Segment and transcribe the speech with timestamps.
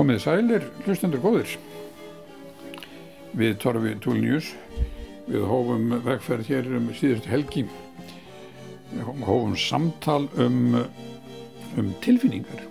[0.00, 1.50] Komið sælir, hlustendur góðir.
[3.36, 4.46] Við Torfi Túlnius,
[5.26, 7.66] við hófum vegferð hér um síðustu helgi.
[8.94, 10.80] Við hófum samtal um,
[11.76, 12.64] um tilfinningar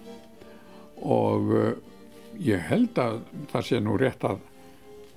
[1.05, 1.70] og uh,
[2.41, 3.21] ég held að
[3.54, 4.41] það sé nú rétt að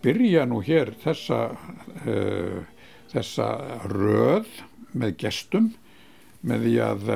[0.04, 1.42] byrja nú hér þessa,
[2.04, 3.52] uh, þessa
[3.88, 4.58] röð
[4.92, 5.72] með gestum
[6.44, 7.12] með því að,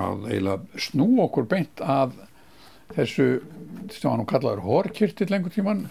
[0.00, 2.22] að eiginlega snú okkur beint að
[2.92, 3.26] þessu
[3.92, 5.84] sem nú kallaður horkirtill lengur tíman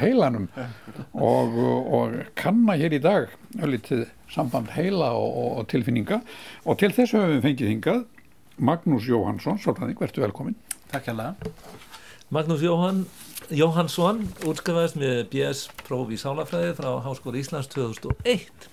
[0.00, 0.48] heilanum
[1.12, 3.30] og, og kanna hér í dag
[3.60, 6.20] öllitið samband heila og, og, tilfinninga.
[6.66, 8.04] Og til þessu höfum við fengið hingað
[8.56, 10.56] Magnús Jóhansson, svolítið verður velkomin
[10.92, 11.34] Takk hjá
[12.32, 13.04] Magnús Jóhann,
[13.54, 18.66] Jóhannsson útskrifaðist með BS-próf í Sálafræði frá Háskóri Íslands 2001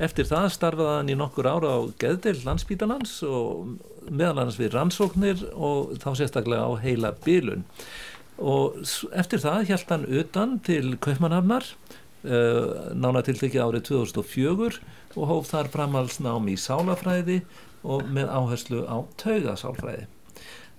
[0.00, 3.74] Eftir það starfaði hann í nokkur ára á Geðdeil landsbítalans og
[4.08, 7.66] meðal annars við rannsóknir og þá sérstaklega á heila bílun.
[8.40, 8.78] Og
[9.12, 11.66] eftir það held hann utan til Kaupmannhafnar,
[12.24, 14.80] uh, nána tiltekki árið 2004
[15.18, 17.42] og hóf þar framhalsnám í sálafræði
[17.84, 20.08] og með áherslu á taugasálfræði.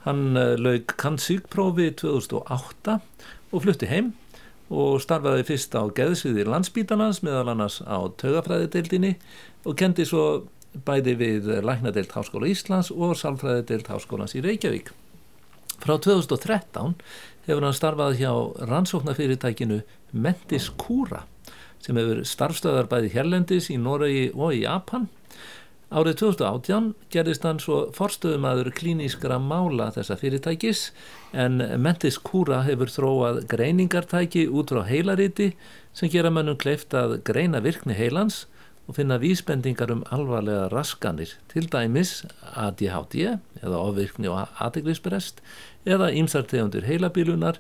[0.08, 2.98] Hann uh, laug kannsýkprófi 2008
[3.54, 4.16] og flutti heim
[4.72, 9.18] og starfaði fyrst á geðsviðir landsbítalans meðal annars á tögafræðideildinni
[9.68, 10.48] og kendi svo
[10.88, 14.94] bæði við Læknadeild Háskóla Íslands og Salfræðideild Háskólans í Reykjavík.
[15.82, 16.96] Frá 2013
[17.48, 18.32] hefur hann starfað hjá
[18.70, 19.82] rannsóknarfyrirtækinu
[20.14, 21.26] Mentis Kúra
[21.82, 25.10] sem hefur starfstöðar bæði hérlendis í Noregi og í Japan
[25.92, 30.86] Árið 2018 gerðist hann svo forstöðumadur klínískra mála þessa fyrirtækis
[31.36, 35.50] en Mentis Kúra hefur þróað greiningartæki út frá heilariti
[35.92, 38.46] sem gera mönnum kleift að greina virkni heilans
[38.88, 42.22] og finna vísbendingar um alvarlega raskanir, til dæmis
[42.56, 45.44] ADHD eða ofvirkni og aðeglisbrest
[45.84, 47.60] eða ýmsartegundir heilabilunar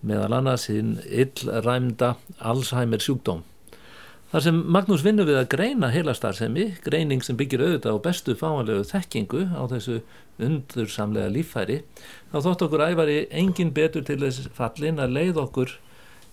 [0.00, 3.44] meðal annars hinn illræmda Alzheimer sjúkdóm.
[4.36, 8.82] Þar sem Magnús vinnur við að greina heilastarðsemi, greining sem byggir auðvitað á bestu fáanlegu
[8.84, 9.94] þekkingu á þessu
[10.36, 11.78] undursamlega líffæri,
[12.34, 15.72] þá þótt okkur æfari engin betur til þess fallin að leið okkur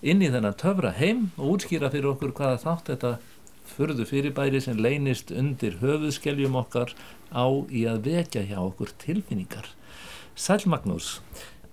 [0.04, 3.14] inn í þennan töfra heim og útskýra fyrir okkur hvaða þátt þetta
[3.72, 6.92] fyrðu fyrirbæri sem leynist undir höfuðskeljum okkar
[7.32, 9.72] á í að vekja hjá okkur tilfinningar.
[10.36, 11.22] Sæl Magnús,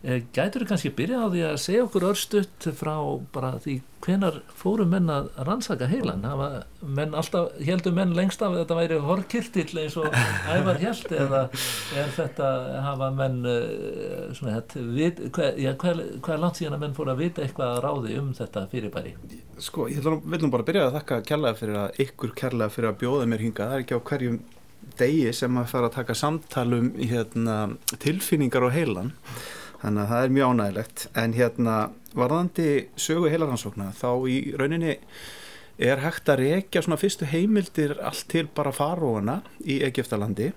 [0.01, 2.95] gætur þú kannski byrja á því að segja okkur örstuðt frá
[3.33, 6.23] bara því hvenar fóru menn að rannsaka heilan?
[6.81, 10.07] Menn alltaf, heldur menn lengst af að þetta væri horkirtill eins og
[10.49, 11.41] ævar held eða
[12.01, 12.49] er þetta
[12.87, 16.97] hafa menn uh, svona þetta vit, hvað, já, hvað, hvað er langt síðan að menn
[16.97, 19.13] fóru að vita eitthvað að ráði um þetta fyrirbæri?
[19.61, 22.99] Sko, ég vil nú bara byrja að þakka kærlega fyrir að ykkur kærlega fyrir að
[23.05, 24.41] bjóða mér hinga, það er ekki á hverjum
[24.97, 27.57] degi sem að fara að taka samtalum hérna,
[28.01, 29.11] tilfinningar og heilan
[29.81, 31.75] þannig að það er mjög ánægilegt en hérna
[32.17, 32.67] varðandi
[32.99, 34.97] sögu heilarhansókna þá í rauninni
[35.81, 40.51] er hægt að rekja svona fyrstu heimildir allt til bara faróana í Egiptalandi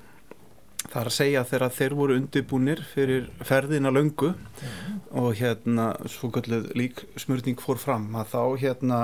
[0.84, 5.02] það er að segja þegar þeir voru undirbúnir fyrir ferðina löngu mm.
[5.20, 9.00] og hérna svo kallið lík smurning fór fram að þá hérna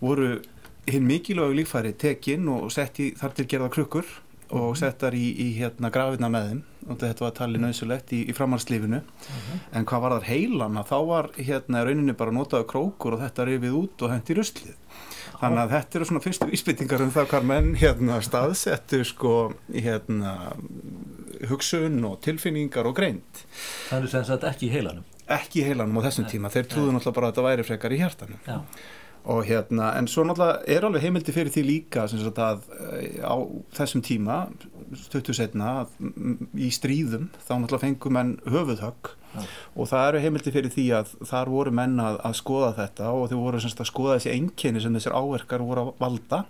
[0.00, 0.34] voru
[0.90, 4.12] hinn mikilvægu lífæri tekinn og sett í þar til gerða krukkur
[4.56, 6.60] og settar í, í hérna grafina með þeim.
[6.90, 9.40] Og þetta var talið nöðsulegt í, í framhalslífinu uh mhm.
[9.46, 9.60] -huh.
[9.78, 13.76] en hvað var þar heilana þá var hérna rauninni bara notaðu krókur og þetta rifið
[13.82, 14.76] út og hendi ruslið.
[15.40, 20.52] Þannig að þetta eru svona fyrstu íspytingar um það hvað menn hérna staðsettu sko hérna
[21.48, 23.46] hugsun og tilfinningar og greint
[23.88, 25.04] Það er sem sagt ekki í heilanum.
[25.30, 26.32] Ekki í heilanum á þessum Nei.
[26.32, 28.40] tíma, þeir trúðu náttúrulega bara að þetta væri frekar í hjartanum.
[28.44, 28.60] Já
[29.24, 32.62] og hérna, en svo náttúrulega er alveg heimildi fyrir því líka sagt, að
[32.96, 33.36] eh, á
[33.76, 34.42] þessum tíma
[34.96, 35.84] stuttu setna
[36.56, 39.16] í stríðum þá náttúrulega fengum menn höfuðhögg.
[39.30, 39.44] Ja.
[39.78, 43.28] og það eru heimildi fyrir því að þar voru menn að, að skoða þetta og
[43.30, 46.40] þau voru sagt, að skoða þessi enginni sem þessir áverkar voru að valda.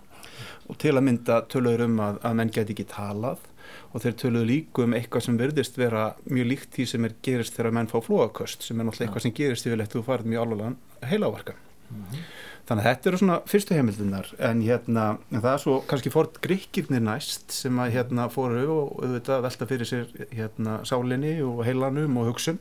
[0.65, 3.43] Og til að mynda töluður um að, að menn geti ekki talað.
[3.91, 7.57] Og þeir töluðu líku um eitthvað sem verðist vera mjög líkt því sem er gerist
[7.57, 11.11] þegar menn fá flóaköst sem er náttúrulega eitthvað sem gerist yfirleitt þú farið mjög alveg
[11.11, 12.23] heilaverka mm -hmm.
[12.69, 17.01] Þannig að þetta eru svona fyrstu heimildunar en hérna það er svo kannski fórt grikkirnir
[17.03, 22.29] næst sem að hérna fóru og auðvitað velta fyrir sér hérna sálinni og heilanum og
[22.31, 22.59] hugsun.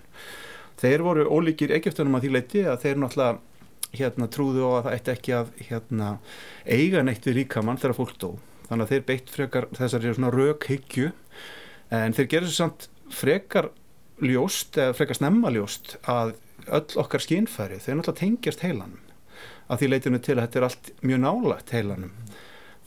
[0.80, 4.96] Þeir voru ólíkir Egiptunum að því leiti að þeir náttúrulega hérna trúðu á að það
[4.96, 6.08] eitt ekki að hérna
[6.64, 8.30] eiga neitt við ríkamann þegar fólk dó.
[8.70, 11.12] Þannig að þeir beitt frekar þessari svona raukhyggju
[12.00, 13.70] en þeir gerur svo samt frekar
[14.22, 16.36] ljóst eða frekar snemma ljóst að
[16.70, 19.09] öll okkar skínfæri þeir náttúrulega tengjast heilanum
[19.70, 22.14] að því leitinu til að þetta er allt mjög nálagt heilanum.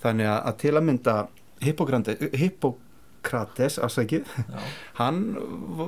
[0.04, 1.16] Þannig að til að mynda
[1.64, 4.28] Hippokrates afsækið,
[5.02, 5.22] hann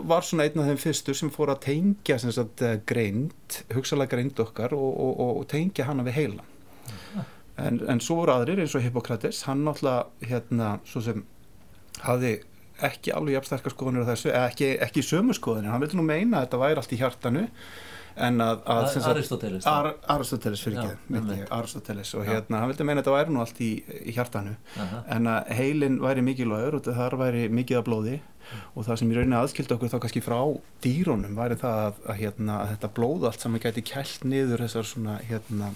[0.07, 4.39] var svona einn af þeim fyrstur sem fór að tengja sagt, eh, greind, hugsalega greind
[4.39, 6.51] okkar og, og, og, og tengja hana við heila
[7.61, 11.23] en, en svo voru aðrir eins og Hippokrates, hann náttúrulega hérna, svo sem
[12.03, 12.37] hafði
[12.83, 16.47] ekki alveg jafnsterkar skoðanir á þessu, ekki, ekki sömu skoðanir, hann vildi nú meina að
[16.47, 17.45] þetta væri allt í hjartanu
[18.15, 23.03] en að, að Aristoteles Ar, Aristoteles fyrir ekki Aristoteles og hérna hann vildi meina að
[23.03, 23.71] þetta væri nú allt í,
[24.07, 25.01] í hjartanu Aha.
[25.17, 28.15] en að heilin væri mikilvægur og þar væri mikið af blóði
[28.75, 30.37] og það sem í rauninni aðskildi okkur þá kannski frá
[30.85, 35.17] dýrónum væri það að, að, hérna, þetta blóð allt saman gæti kælt niður þessar svona
[35.25, 35.71] hérna,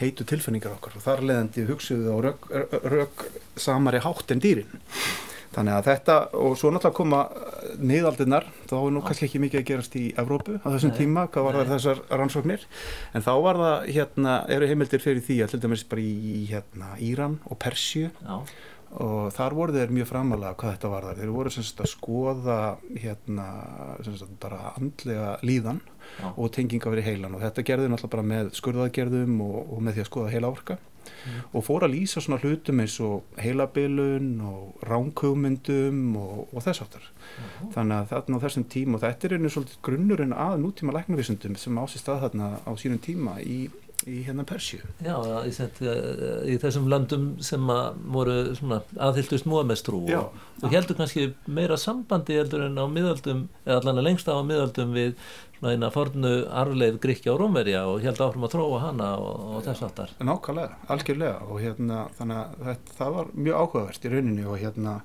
[0.00, 2.50] heitu tilfinningar okkar og þar leðandi hugsuðu og rög,
[2.94, 3.26] rög
[3.60, 4.78] samari hátt en dýrin
[5.54, 7.20] Þannig að þetta, og svo náttúrulega koma
[7.78, 10.98] niðaldinnar, þá er nú kannski ekki mikið að gerast í Evrópu á þessum Nei.
[10.98, 12.68] tíma, hvað var það þessar rannsóknir,
[13.14, 16.94] en þá var það, hérna, eru heimildir fyrir því að til dæmis bara í hérna,
[17.06, 18.36] Íran og Persju Já.
[19.04, 22.58] og þar voru þeir mjög framalega hvað þetta var þar, þeir voru semst að skoða
[23.04, 23.46] hérna,
[24.06, 25.82] semst að bara andlega líðan
[26.18, 26.32] Já.
[26.34, 27.38] og tenginga verið heilan.
[27.38, 30.80] Og þetta gerði náttúrulega bara með skurðaðgerðum og, og með því að skoða heila orka
[31.04, 31.40] mm.
[31.52, 37.06] og fór að lýsa svona hlutum eins og heilabilun og ránkugmyndum og, og þess aftar
[37.10, 37.72] mm.
[37.76, 41.58] þannig að þarna á þessum tíma og þetta er einu svolítið grunnurinn að nútíma læknavísundum
[41.60, 43.66] sem ásist að þarna á sínum tíma í
[44.08, 45.52] í hérna Persju Já, í,
[46.52, 48.36] í þessum landum sem að voru
[48.98, 54.08] aðhylltust móamestrú og, og heldur kannski meira sambandi heldur en á miðaldum eða allan að
[54.08, 55.16] lengst á miðaldum við
[55.58, 59.62] svona eina fornu arfleif Gríkja og Rómverja og held áfram að þróa hana og, og
[59.64, 61.38] þess aftar Nákvæmlega, algjörlega.
[61.48, 64.96] Og hérna þannig að þetta, það var mjög áhugavert í rauninni og hérna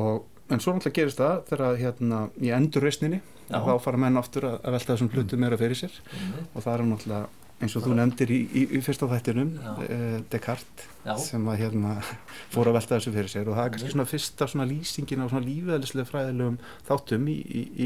[0.00, 3.22] og, en svo náttúrulega gerist það þegar hérna í endurreysninni
[3.52, 5.94] þá fara menn aftur að, að velta þessum hlutum meira fyrir sér.
[6.16, 6.34] Mm.
[6.52, 10.88] og það er náttúrulega eins og þú nefndir í, í, í fyrsta þættinum uh, Descartes
[11.02, 11.14] Já.
[11.18, 11.96] sem að hérna
[12.54, 13.50] fór að velta þessu fyrir sér.
[13.50, 17.36] Og það er kannski svona fyrsta svona lýsingin á svona lífæðlislega fræðilegum þáttum í,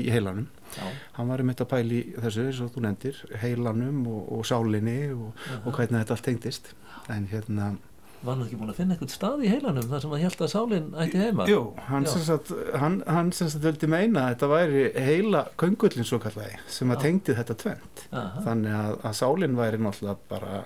[0.00, 0.48] í heilanum.
[0.76, 0.86] Já.
[1.16, 5.44] hann var um þetta pæli þessu eins og þú nefndir heilanum og, og sálinni og,
[5.62, 6.72] og hvernig þetta allt tengdist.
[7.12, 7.76] En hérna
[8.22, 10.52] var hann ekki búin að finna eitthvað stað í heilanum þar sem hann held að
[10.52, 11.48] sálinn ætti heima?
[11.50, 16.08] Jú, hann sem sagt, hann, hann sem sagt vildi meina að þetta væri heila köngullin
[16.08, 18.06] svo kallagi sem að tengdi þetta tvent
[18.46, 20.64] þannig að, að sálinn væri náttúrulega bara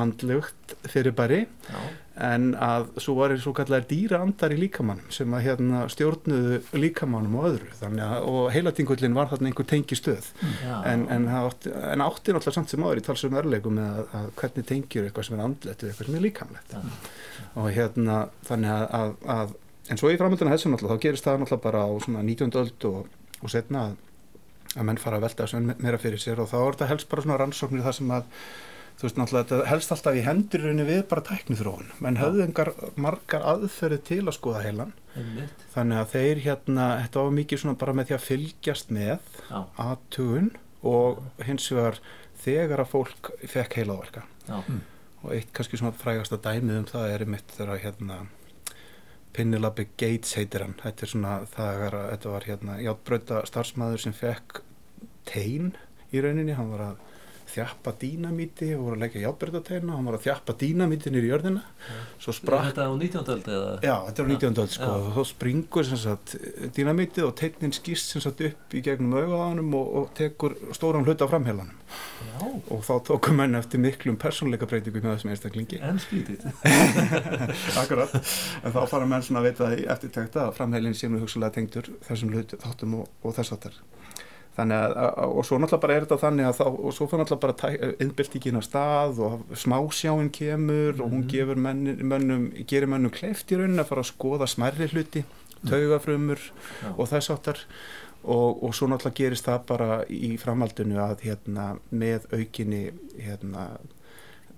[0.00, 1.38] andlugt fyrir bæri
[1.68, 1.78] Já.
[2.28, 6.60] en að svo var það svo kallar dýra andar í líkamannum sem að hérna stjórnuðu
[6.76, 10.30] líkamannum og öðru þannig að og heilatingullin var þarna einhver tengi stöð
[10.84, 14.32] en, en, átti, en átti náttúrulega samt sem áður í talsum örlegum með að, að
[14.40, 16.82] hvernig tengjur eitthvað sem er andlegt og eitthvað sem er líkamlegt Já.
[17.54, 19.56] og hérna þannig að, að, að
[19.92, 22.54] en svo í framhalduna þessu náttúrulega þá gerist það náttúrulega bara á svona 19.
[22.62, 23.10] öld og,
[23.40, 23.88] og setna
[24.76, 27.24] að menn fara að velta þessu meira fyrir sér og þá er þetta helst bara
[27.24, 28.32] svona rannsóknir þar sem að
[28.96, 33.44] þú veist náttúrulega þetta helst alltaf í hendurinu við bara tæknithróun menn höfðu engar margar
[33.54, 34.94] aðferði til að skoða heilan.
[35.16, 35.64] Einmitt.
[35.72, 39.30] þannig að þeir hérna, þetta var mikið svona bara með því að fylgjast með
[39.80, 40.50] aðtugun
[40.86, 42.00] og hins vegar
[42.42, 44.82] þegar að fólk fekk heilaverka mm.
[45.24, 48.26] og eitt kannski svona frægasta dæmið um það er mitt þegar hérna
[49.36, 50.78] Penelope Gates heitir hann.
[50.80, 54.62] Þetta er svona, er að þetta var hérna játbröta starfsmæður sem fekk
[55.28, 55.74] tein
[56.14, 57.02] í rauninni, hann var að
[57.56, 61.62] þjappa dínamíti og voru að leggja játbyrðateina og hann var að þjappa dínamíti nýri jörðina
[62.22, 63.32] svo sprakk Þetta á 19.
[63.34, 63.72] öld eða?
[63.80, 64.60] Já, þetta er á 19.
[64.62, 66.36] öld sko og þá springur sagt,
[66.76, 71.26] dínamíti og teitnin skýst sagt, upp í gegnum auðaðanum og, og tekur stóran hlut á
[71.30, 71.74] framhelanum
[72.26, 72.38] Já.
[72.74, 76.44] og þá tókum henn eftir miklum persónleika breytingu með þessum einstaklingi En skýtið
[77.80, 81.92] Akkurat, en þá fara menn svona að veita eftirtækta að framheilin sé nú hugsulega tengtur
[82.08, 83.56] þessum hlut þáttum og, og þess
[84.56, 84.94] þannig að,
[85.26, 88.60] og svo náttúrulega bara er þetta þannig að þá, og svo fyrir náttúrulega bara innbyltingin
[88.60, 91.02] á stað og smásjáinn kemur mm -hmm.
[91.04, 91.28] og hún mhm.
[91.28, 95.68] gefur menn, mönnum, gerir mönnum kleift í raunin að fara að skoða smærri hluti, mhm.
[95.70, 96.40] taugafrömmur
[96.82, 96.94] ja.
[96.96, 97.58] og þess áttar
[98.24, 103.68] og, og svo náttúrulega gerist það bara í framhaldinu að hérna með aukinni hérna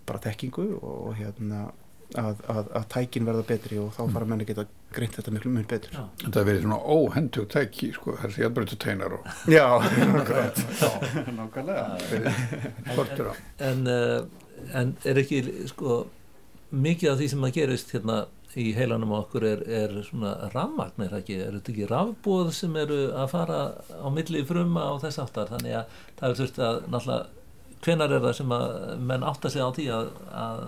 [0.07, 1.69] bara tekkingu og hérna
[2.17, 4.65] að, að, að tækin verða betri og þá fara menni geta
[4.95, 5.95] greint þetta miklu mjög betur.
[5.95, 6.05] Já.
[6.25, 9.29] Þetta verður svona óhendug tæki sko, þessi jætbrötu teinar og...
[9.57, 9.67] Já,
[11.37, 11.85] nákvæmlega.
[12.97, 16.01] En, en, eh, en er ekki sko
[16.71, 18.19] mikið af því sem að gerist hérna
[18.59, 23.01] í heilanum okkur er, er svona rafmagn er ekki, er þetta ekki rafbóð sem eru
[23.13, 27.37] að fara á milli fruma og þess aftar, þannig að það er þurft að náttúrulega
[27.85, 28.73] hvenar er það sem að
[29.11, 30.65] menn átta sig á því að, að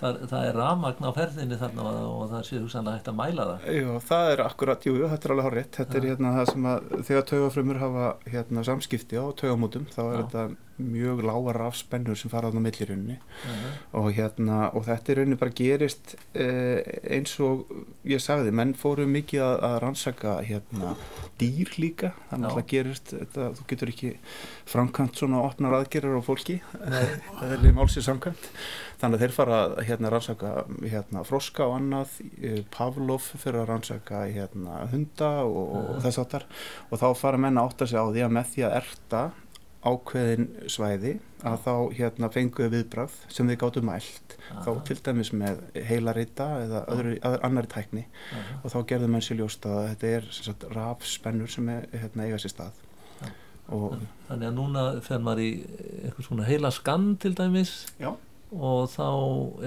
[0.00, 3.66] það, það er ramagn á ferðinni þarna og, það sé hugsanlega hægt að mæla það.
[3.78, 6.70] Já, það er akkurat, jú, jú, þetta er alveg horrið þetta er hérna það sem
[6.72, 10.22] að þegar taugafrumur hafa hérna samskipti á taugamótum þá er Já.
[10.22, 13.16] þetta mjög lágar rafspennur sem fara á millirunni
[13.98, 17.66] og hérna og þetta er rauninni bara gerist eh, eins og
[18.06, 20.94] ég sagði, menn fóru mikið að, að rannsaka hérna
[21.40, 24.12] dýr líka, þannig að það gerist þetta, þú getur ekki
[24.70, 26.58] framkvæmt svona opnar aðgerður á fólki.
[26.78, 28.50] Það er málsið samkvæmt
[28.98, 30.52] þannig að þeir fara að hérna, rannsaka
[30.82, 36.00] hérna, froska og annað eh, Pavlov fyrir að rannsaka hérna, hunda og, og Já.
[36.06, 36.48] þess áttar
[36.88, 39.22] og þá fara menn að átta sig á því að með því að erta
[39.88, 41.12] ákveðin svæði
[41.46, 44.34] að þá hérna fenguðu viðbrað sem þið gáttu mælt.
[44.64, 47.14] Þá til dæmis með heilarita eða öðru,
[47.46, 48.04] annari tækni.
[48.62, 52.40] Og þá gerðu menn sér ljóst að þetta er sagt, rafspennur sem er, hérna, eiga
[52.42, 52.84] sér stað.
[53.68, 53.98] Og
[54.30, 55.50] þannig að núna fer maður í
[56.08, 57.74] eitthvað svona heila skann til dæmis?
[58.00, 58.14] Já,
[58.52, 59.06] og þá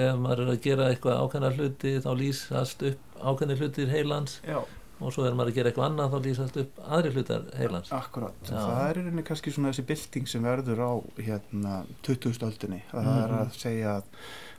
[0.10, 4.58] ef maður er að gera eitthvað ákveðna hluti þá lýsast upp ákveðni hlutir heilans já,
[5.02, 8.34] og svo er maður að gera eitthvað annað þá lýsast upp aðri hlutar heilans akkurat
[8.50, 8.56] Já.
[8.58, 12.42] það er rauninni kannski svona þessi bylting sem verður á hérna 20.
[12.50, 13.24] öldinni það Mhm.
[13.24, 14.04] er að segja að,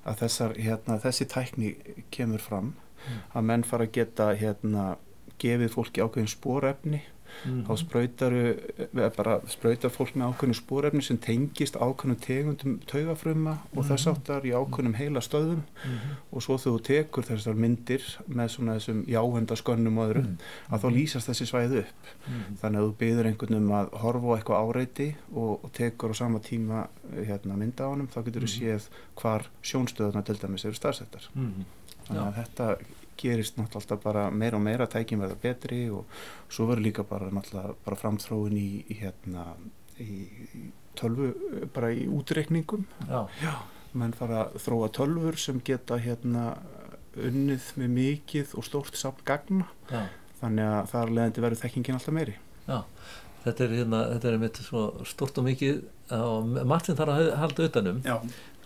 [0.06, 1.76] að þessar, hérna, þessi tækni
[2.10, 3.18] kemur fram Mm.
[3.34, 4.96] að menn fara að geta hérna
[5.42, 7.00] gefið fólki ákveðin spórefni
[7.46, 7.64] mm.
[7.66, 8.42] þá sprautaru
[8.94, 14.14] eða bara sprautar fólk með ákveðinu spórefni sem tengist ákveðnum tegundum taugafruma og þess Mhm.
[14.16, 16.16] áttar í ákveðnum heila stöðum Mhm.
[16.32, 20.38] og svo þegar þú tekur þessar myndir með svona þessum jáhenda skönnum og öðru Mhm.
[20.70, 22.56] að þá lýsast þessi svæði upp Mhm.
[22.62, 26.14] þannig að þú byður einhvern um að horfa á eitthvað áreiti og, og tekur á
[26.16, 28.60] sama tíma eh, hérna, mynda á honum þá getur þú Mhm.
[28.62, 31.64] séð hvar sjónstöðuna til dæmis eru staðsettar Mhm.
[32.08, 32.76] þannig að þetta
[33.20, 36.06] gerist náttúrulega alltaf bara meira og meira tækjum verða betri og
[36.48, 39.46] svo verður líka bara náttúrulega bara framþróun í, í hérna
[40.00, 40.10] í,
[40.56, 40.64] í
[40.98, 41.32] tölvu,
[41.74, 42.86] bara í útreikningum.
[43.08, 43.54] Já,
[43.96, 46.52] menn fara að þróa tölvur sem geta hérna
[47.12, 49.68] unnið með mikið og stórt samt gagna.
[49.92, 50.06] Já,
[50.40, 52.38] þannig að það er leðandi verður þekkingin alltaf meiri.
[52.68, 52.78] Já.
[53.42, 55.78] Þetta er, hérna, þetta er mitt svo stort og mikið
[56.14, 57.96] og margt sem þarf að halda utanum.
[58.06, 58.14] Já,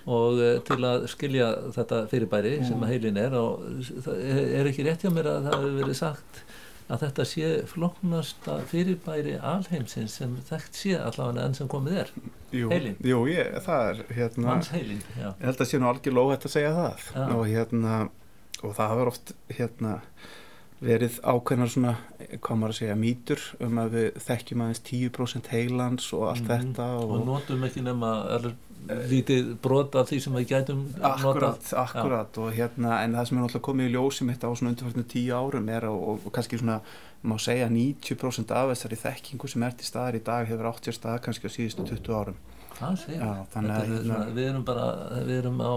[0.06, 2.84] og uh, til að skilja þetta fyrirbæri sem Mm.
[2.84, 3.64] að heilin er og
[4.06, 4.20] það
[4.60, 6.42] er ekki rétt hjá mér að það hefur verið sagt
[6.86, 12.12] að þetta sé flóknasta fyrirbæri alheimsins sem þekkt sé allavega enn sem komið er
[12.54, 12.96] jú, Heilinn.
[13.02, 16.54] jú ég, það er hérna mannsheilin, já, ég held að sé nú algjörlega óhætt að
[16.54, 17.26] segja það Já.
[17.34, 17.96] og hérna
[18.62, 19.96] og það hefur oft hérna
[20.86, 21.92] verið ákveðnar svona,
[22.36, 26.52] hvað maður að segja mýtur um að við þekkjum aðeins 10% heilans og allt Mhm.
[26.52, 28.54] þetta og og, notum ekki nema alveg
[28.86, 32.38] lítið brot af því sem við gætum akkurat, akkurat.
[32.42, 35.30] Og hérna, en það sem er náttúrulega komið í ljósi mitt á svona undirfærtinu 10
[35.36, 36.80] árum er og, og, og kannski svona,
[37.26, 40.98] má segja 90% af þessari þekkingu sem er til staðar í dag hefur átt sér
[40.98, 42.38] stað kannski á síðustu 20 árum.
[42.76, 44.86] Það Þetta er hérna- svona, við erum bara
[45.24, 45.74] við erum á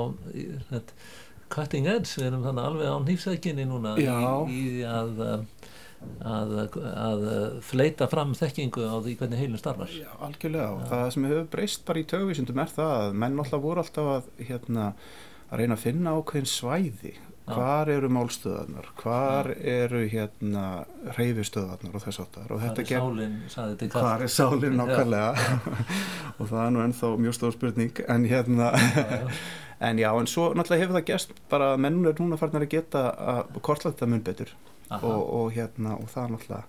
[0.70, 0.98] þetta,
[1.50, 4.20] cutting edge, við erum þannig alveg á nýfsækinni núna Já.
[4.46, 5.24] í því að
[6.26, 7.24] að, að
[7.66, 11.84] fleita fram þekkingu á því hvernig heilin starfar Já, algjörlega og það sem hefur breyst
[11.88, 14.92] bara í tögvísundum er það að menn alltaf voru alltaf að hérna
[15.50, 17.16] að reyna að finna ákveðin svæði.
[17.56, 20.66] Hvar eru málstöðarnar hvar eru hérna
[21.18, 25.58] reyfistöðarnar og þess áttar og þetta er ger sálinn, saði þetta hvar er sálinn nákvæmlega?
[26.40, 28.72] Og það er nú ennþá mjög stór spurning en hérna
[29.90, 32.74] en já, en svo náttúrulega hefur það gerst bara að menn er núna farnar að
[32.78, 33.04] geta
[33.34, 34.56] að kortla þetta mun betur.
[34.90, 36.64] Og, og hérna og það náttúrulega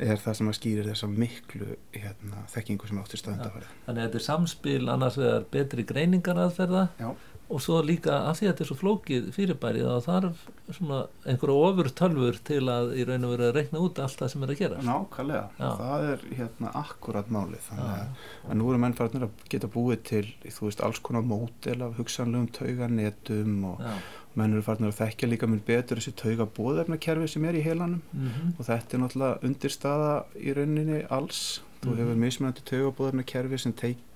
[0.00, 4.18] er það sem að skýrir þessa miklu hérna, þekkingu sem áttir stöðundafæri þannig að þetta
[4.20, 7.10] er samspil annars vegar betri greiningar aðferða Já.
[7.52, 10.42] Og svo líka af því að þetta er svo flókið fyrirbæri þá þarf
[10.72, 14.30] svona einhverja ofur tölfur til að í raun og veru að reikna út allt það
[14.32, 15.68] sem er að gera Nákvæmlega, Já.
[15.82, 17.62] það er hérna akkurat málið.
[17.68, 21.22] Þannig að, að nú eru menn farnir að geta búið til þú veist alls konar
[21.28, 23.92] mótel af hugsanlegum tauganetum og Já.
[24.34, 28.00] menn eru farnir að þekkja líka mjög betur þessi tauga bóðefnakerfi sem er í heilanum.
[28.16, 31.60] Mm og þetta er náttúrulega undirstaða í rauninni alls.
[31.82, 31.98] Þú Mhm.
[31.98, 33.72] hefur mismunandi taugabóðefna kerfi sem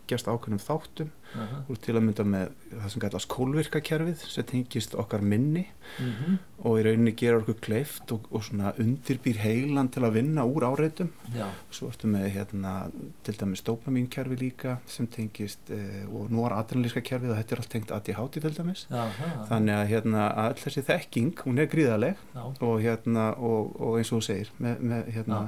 [0.07, 1.57] tengjast ákveðnum þáttum Aha.
[1.69, 6.39] og til að mynda með það sem kallast kólvirkakerfið sem tengist okkar minni Mhm.
[6.67, 10.65] og í rauninni gera okkur kleift og, og svona undirbýr heilan til að vinna úr
[10.67, 11.47] áreitum Já.
[11.71, 12.91] svo ertu með hérna
[13.23, 17.63] til dæmis dopamínkerfi líka sem tengist eh, og nú er adrenalíska kerfið og þetta er
[17.63, 19.47] allt tengt ADHD til dæmis Já, það.
[19.51, 22.17] þannig að hérna að öll þessi þekking hún er gríðaleg
[22.63, 25.43] og hérna og, og eins og þú segir með, með hérna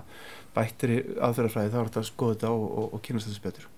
[0.54, 3.68] bættri aðferðarfræði þá er þetta að skoða þetta og, og, og kynast þessi betur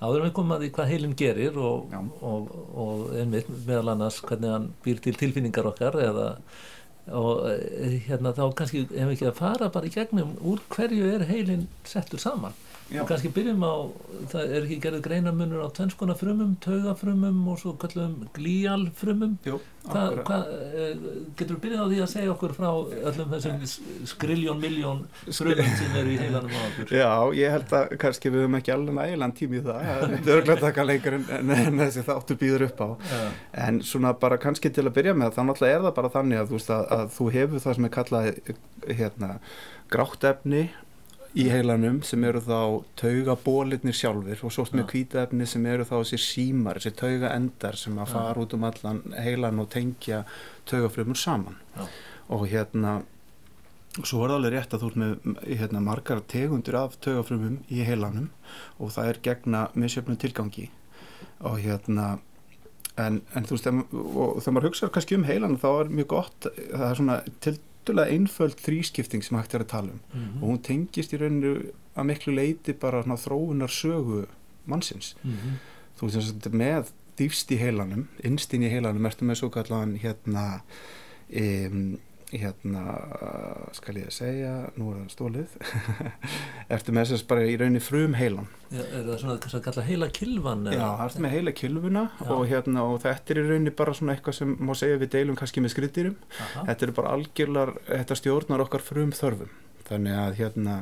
[0.00, 2.54] Áður við að því hvað heilin gerir og, og,
[2.84, 6.28] og einmitt meðal annars hvernig hann býr til tilfinningar okkar eða
[7.12, 11.26] og eh, hérna þá kannski ef ekki að fara bara í gegnum úr hverju er
[11.28, 12.56] heilin settur saman
[12.92, 13.74] og kannski byrjum á,
[14.30, 19.38] það er ekki gerðið greinamunur á tvennskona frumum, taugafrumum og svo kallum glíalfrumum.
[19.46, 19.56] Jú,
[19.88, 21.06] hvað, hvað, eh,
[21.38, 22.68] getur þú byrjað á því að segja okkur frá
[23.10, 23.64] öllum þessum
[24.12, 26.92] skriljón, miljón frumum sem eru í heilanum á okkur?
[26.92, 27.10] Já,
[27.40, 30.60] ég held að kannski við höfum ekki alveg nægilegan tími í það, það er örglega
[30.68, 32.88] taka lengur en, en, en þessi þáttu býður upp á.
[33.10, 33.22] Já,
[33.66, 36.52] en svona bara kannski til að byrja með þá náttúrulega er það bara þannig að
[36.52, 38.30] þú, veist, að, að þú hefur það sem er kallað
[38.92, 39.36] hérna,
[39.92, 40.68] grátt efni
[41.34, 42.58] í heilanum sem eru þá
[43.00, 44.88] taugabólirnir sjálfur og svo með Já.
[44.92, 49.00] hvíta efni sem eru þá þessi símar, þessi taugaendar sem að fara út um allan
[49.18, 50.22] heilan og tengja
[50.70, 51.88] taugafrumur saman Já.
[52.36, 53.00] og hérna
[54.02, 57.82] svo er það alveg rétt að þú ert með hérna, margar tegundur af taugafrumum í
[57.86, 58.30] heilanum
[58.78, 60.70] og það er gegna misjöfnum tilgangi
[61.42, 62.16] og hérna
[63.00, 66.48] en, en þú veist, og þegar maður hugsa kannski um heilan þá er mjög gott
[66.48, 67.22] það er svona
[67.84, 70.00] tildulega einföld þrískipting sem hægt er að tala um.
[70.12, 71.54] Mhm, og hún tengist í rauninu
[71.94, 74.26] að miklu leiti bara svona, þróunar sögu
[74.66, 75.14] mannsins.
[75.22, 75.58] Mhm,
[75.98, 80.62] þú veist með dýfst í heilanum innst inn í heilanum ertu með svo kallan hérna
[81.30, 81.98] um,
[82.32, 82.82] hérna
[83.76, 85.56] skal ég að segja nú er það stólið
[86.76, 89.86] ertu með þess bara í rauninni frum heilan Já, er það svona þess að kalla
[89.88, 93.74] heila kilvan Já, það ertu með heila kilvuna og, hérna, og þetta er í rauninni
[93.82, 97.14] bara svona eitthvað sem má segja við deilum kannski með skriðdýrum Aha, þetta er bara
[97.18, 99.52] algjörlar, þetta stjórnar okkar frum þörfum
[99.84, 100.74] þannig að hérna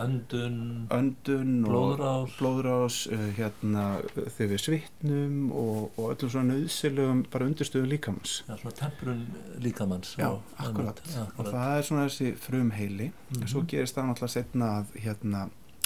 [0.00, 0.58] öndun
[0.96, 3.82] öndun og blóðrás blóðrás uh, hérna
[4.14, 9.22] þegar við svitnum og, og öllum svona nöðsilegum bara undirstöðum líkamans Já, svona temprun
[9.64, 11.02] líkamanns Já, og akkurat.
[11.04, 11.52] önd, og akkurat.
[11.54, 13.42] það er svona þessi frumheili Mhm.
[13.42, 15.40] en svo gerist það náttúrulega setna að hérna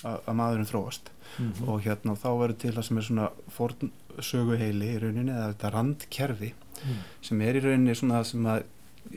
[0.04, 3.26] að, að maðurinn þróast Mhm, og hérna og þá verður til það sem er svona
[3.54, 6.48] forn söguheili í rauninni eða þetta randkerfi
[6.84, 8.64] mhm, sem er í rauninni svona sem að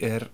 [0.02, 0.28] er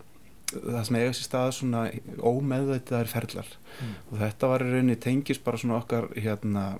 [0.54, 1.82] það sem eiga sér stað svona
[2.18, 3.50] ómeðveitaðar ferlar.
[3.80, 3.96] Mhm.
[4.12, 6.80] og þetta var í rauninni tengist bara svona okkar hérna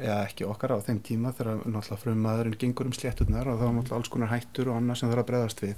[0.00, 3.66] eða ekki okkar á þeim tíma þegar náttúrulega frum maðurinn gengur um slétturnar og þá
[3.66, 5.76] er náttúrulega alls konar hættur og annað sem þarf að bregðast við.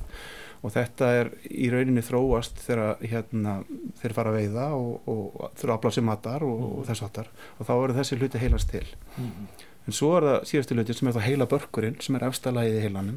[0.63, 3.57] Og þetta er í rauninni þróast þegar hérna
[3.99, 7.33] þeir fara að veiða og, og þurfa að afla sér matar og, og þess áttar
[7.59, 8.87] og þá eru þessi hluti heilast til.
[9.17, 9.51] Mhm.
[9.83, 12.83] En svo er það síðastu hluti sem er þá heila börkurinn sem er efstalagið í
[12.85, 13.17] heilanum.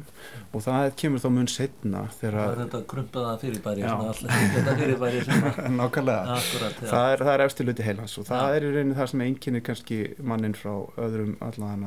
[0.52, 4.18] Og það kemur þá mun setna Það er þetta krumpaða fyrirbæri alltaf
[4.56, 6.36] þetta fyrirbæri sem að- nákvæmlega.
[6.40, 9.66] Akkurat, það er, er efstu hluti heilans og það er í rauninni það sem einkennir
[9.70, 10.00] kannski
[10.32, 10.74] mannin frá
[11.06, 11.86] öðrum allan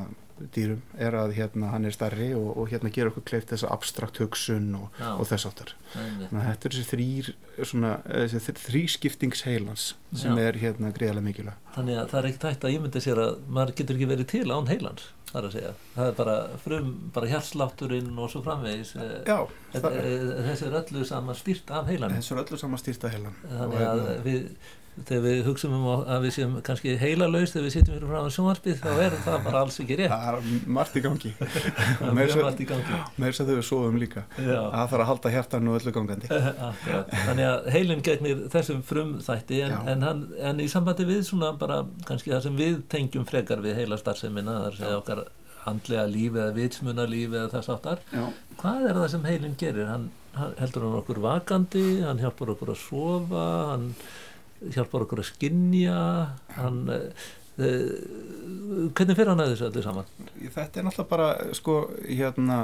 [0.54, 4.20] dýrum er að hérna hann er starri og, og hérna gera okkur kleift þessa abstrakt
[4.22, 7.30] hugsun og, og þess áttar þannig að þetta er þessi þrýr
[7.70, 10.48] svona, eh, þessi þr- þrískiptings heilans sem Já.
[10.48, 13.76] er hérna greiðlega mikilvæg Þannig að það er ekkert hægt að ímynda sér að maður
[13.78, 15.72] getur ekki verið til án heilans það er að segja.
[15.94, 19.36] Það er bara frum, bara hjartslátturinn og svo framvegis eh, já,
[19.76, 22.18] það, eh, þessi er öllu saman stýrt af heilanum.
[22.18, 24.40] Þessu er öllu saman stýrta heilan þannig að við
[24.98, 28.80] þegar við hugsaum um að við séum kannski heilalaus þegar við sitjum fyrir frá sjónvarpið
[28.82, 30.12] þá er það bara alls ekki rétt.
[30.12, 31.32] Það er margt í gangi.
[32.16, 32.32] Með
[33.30, 34.24] þess að þau við sofum líka.
[34.36, 34.60] Já.
[34.60, 36.30] það þarf að halda hjartan og öllu gangandi.
[36.70, 37.16] Akkurat.
[37.26, 41.82] Þannig að heilin gegnir þessum frumþætti en, en, hann, en í sambandi við svona bara
[42.08, 45.26] kannski það sem við tengjum frekar við heila starfseminna, að segja okkar
[45.68, 47.70] andlega líf eða vitsmunarlíf eða þess
[48.14, 48.24] já,
[48.60, 49.88] Hvað er það sem heilin gerir?
[49.90, 53.90] Hann, hann heldur hann okkur vakandi, hann hjálpar okkur að sofa, hann
[54.74, 56.00] hjálpar okkur að skinja,
[56.58, 56.82] hann...
[57.60, 60.06] Uh, hvernig fyrir hann að þessu öllu saman?
[60.54, 61.26] þetta er náttúrulega bara
[61.58, 61.74] sko
[62.06, 62.60] hérna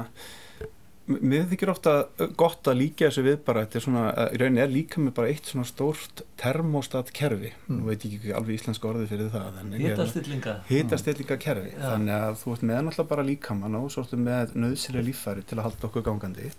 [1.07, 1.91] mér þykir ofta
[2.39, 5.29] gott að líka þessu við bara þetta er svona, í rauninni er líka með bara
[5.31, 7.77] eitt svona stórt termostat kerfi Mm.
[7.77, 11.81] nú veit ég ekki alveg íslenska orðið fyrir það en hérna, hitastillinga kerfi Já.
[11.91, 15.59] þannig að þú ert með náttúrulega bara líkamann og svo ertu með nöðsilega líffæri til
[15.59, 16.49] að halda okkur gangandi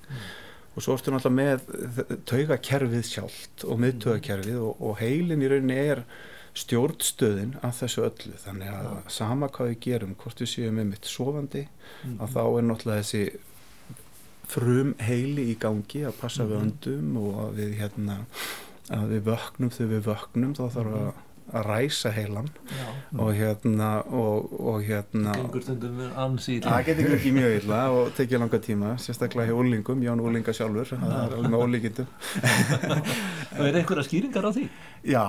[0.79, 6.05] og svo ertu náttúrulega með taugakerfið sjálft og miðtaugakerfið og, og heilin í rauninni er
[6.59, 8.95] stjórnstöðin af þessu öllu þannig að Já.
[9.19, 11.67] sama hvað við gerum hvort við séum með mitt sofandi
[11.99, 12.19] Mm.
[12.23, 13.23] að þá er náttúrulega þessi
[14.49, 16.67] frum heili í gangi að passa við Mhm.
[16.69, 18.17] öndum og að við hérna
[18.91, 21.09] að við vöknum þegar við vöknum þá þarf að,
[21.49, 22.89] að ræsa heilan Já.
[23.25, 29.49] og hérna og, og hérna það getur ekki mjög illa og tekið langa tíma sérstaklega
[29.49, 32.07] hjá úlingum, Jón Úlinga sjálfur það er alveg með ólíkindum
[33.59, 34.65] Og er einhverja skýringar á því?
[35.05, 35.23] Já,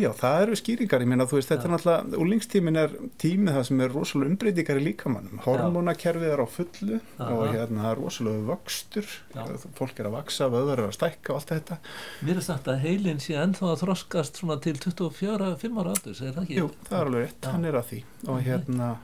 [0.00, 3.66] já, það eru skýringar ég meina þú veist, þetta er náttúrulega úlingstímin er tími það
[3.68, 7.30] sem er rosalega umbreytingar í líkamannum hormonakerfið er á fullu Aha.
[7.30, 9.46] og hérna það er rosalega vöxtur Já.
[9.78, 11.80] fólk er að vaksa, vöður er að stækka og allt þetta
[12.26, 16.34] Mér er sagt að heilin sé ennþá að þroskast svona til 24-5 ára aldurs, er
[16.36, 16.60] það ekki?
[16.60, 17.50] Jú, það er alveg rétt, Já.
[17.54, 18.46] hann er að því og Ok.
[18.48, 18.94] hérna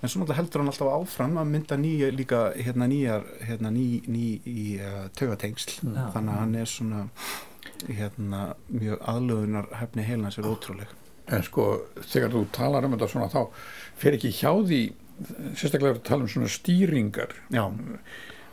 [0.00, 4.00] en svo náttúrulega heldur hann alltaf áfram að mynda nýja líka hérna nýjar hérna ný,
[4.08, 6.06] ný í uh, taugatengsl Já.
[6.14, 7.02] þannig að hann er svona
[7.88, 10.90] hérna mjög aðlögunar hefni heilans er ótrúleg.
[11.30, 11.66] En sko
[12.00, 13.40] þegar þú talar um þetta svona þá
[14.00, 14.80] fer ekki hjá því
[15.58, 17.34] sérstaklega að tala um svona stýringar.
[17.52, 17.64] Já,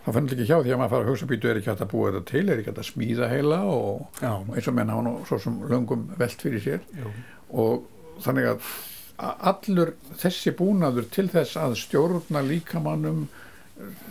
[0.05, 1.93] þá fannst ekki hjá því að maður fara að hugsa býtu er ekki hægt að
[1.93, 4.33] búa þetta til, er ekki hægt að smíða heila og, Já.
[4.55, 6.85] eins og menn nú svo sem löngum velt fyrir sér.
[6.99, 7.15] Jú.
[7.47, 7.87] og
[8.23, 8.69] þannig að
[9.17, 13.25] allur þessi búnaður til þess að stjórna líkamannum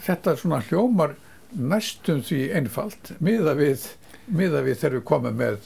[0.07, 1.15] þetta svona hljómar
[1.55, 3.87] næstum því einfalt miða við,
[4.29, 5.59] miða við þegar við komum með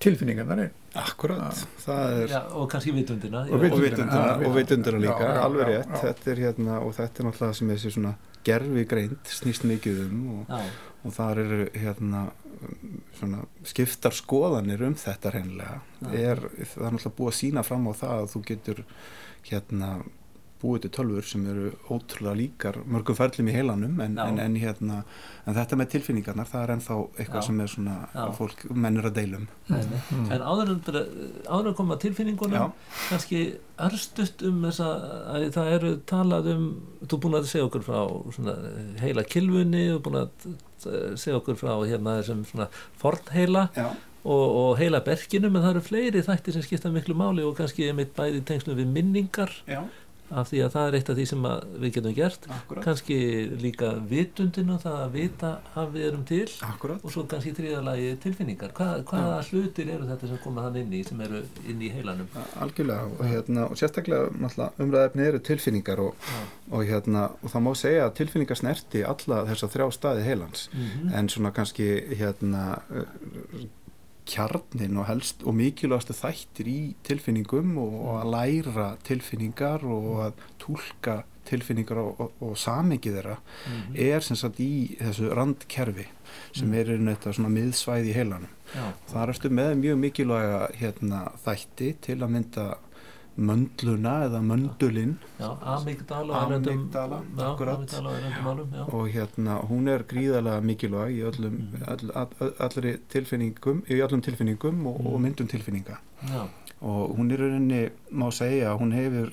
[0.00, 0.76] tilfinningarnar inn.
[0.96, 4.32] Akkurat það er Já, og kannski vitundina Og vitundina.
[4.42, 5.90] og vitundina, líka, já, alveg rétt.
[5.92, 6.00] já.
[6.02, 10.22] þetta er hérna, og þetta er náttúrulega sem þessi svona gerfi greint snýst mikið um
[10.40, 10.54] og,
[11.04, 12.24] og þar eru hérna
[13.20, 15.78] svona skiptar skoðanir um þetta reynilega
[16.10, 18.82] er, það er náttúrulega búið að sína fram á það að þú getur
[19.50, 19.90] hérna
[20.60, 25.00] búið til tölfur sem eru ótrúlega líkar mörgum ferlum í heilanum en, en, en, hérna,
[25.46, 27.46] en þetta með tilfinningarnar það er ennþá eitthvað Já.
[27.48, 28.24] sem er svona Já.
[28.36, 30.82] fólk mennur að deilum en áður en,
[31.48, 32.98] áður en koma að tilfinningunum Já.
[33.08, 33.42] kannski
[33.80, 34.90] örstutt um þessa
[35.36, 36.68] að það eru talað um
[37.06, 38.00] þú er búin að segja okkur frá
[38.36, 38.58] svona,
[39.00, 42.68] heila kilvunni og búin að eh, segja okkur frá hérna þessum svona
[43.00, 43.88] fornheila Já,
[44.24, 47.88] og, og heila berkinum en það eru fleiri þættir sem skipta miklu máli og kannski
[47.88, 49.80] einmitt bæði í tengslum við minningar já,
[50.30, 52.48] af því að það er eitt af því sem að við getum gert.
[52.56, 52.84] Akkurat.
[52.86, 53.18] Kannski
[53.60, 56.46] líka vitundinu það að vita að við erum til.
[56.66, 58.74] Akkurat, og svo kannski þriðalagi tilfinningar.
[58.76, 62.30] Hvað, hvaða hlutir eru þetta sem koma þann inn í sem eru inn í heilanum?
[62.62, 63.08] Algjörlega.
[63.16, 66.40] Og, hérna, og sérstaklega umræðefni eru tilfinningar og, Já.
[66.70, 70.68] og, hérna, og það má segja að tilfinningar snerti alla þessa þrjá staði heilans.
[70.74, 70.88] Mm
[71.20, 71.86] en svona kannski
[72.18, 72.80] hérna
[74.30, 80.46] kjarnin og helst og mikilvægastu þættir í tilfinningum og, og að læra tilfinningar og að
[80.62, 83.96] túlka tilfinningar og, og, og samengið þeirra Mhm.
[84.06, 86.06] er sem sagt í þessu randkerfi
[86.54, 88.52] sem er einhvern veginn svona miðsvæði í heilanum.
[88.70, 92.66] Já, þar ertu með mjög mikilvæga hérna, þætti til að mynda
[93.40, 101.82] möndluna eða möndulinn amygdala og og og hérna hún er gríðarlega mikilvæg í öllum, Mhm.
[101.88, 102.10] all,
[102.58, 105.22] all, tilfinningum í öllum tilfinningum og, og Mhm.
[105.26, 106.46] myndum tilfinninga Já,
[106.82, 109.32] og hún er rauninni má segja hún hefur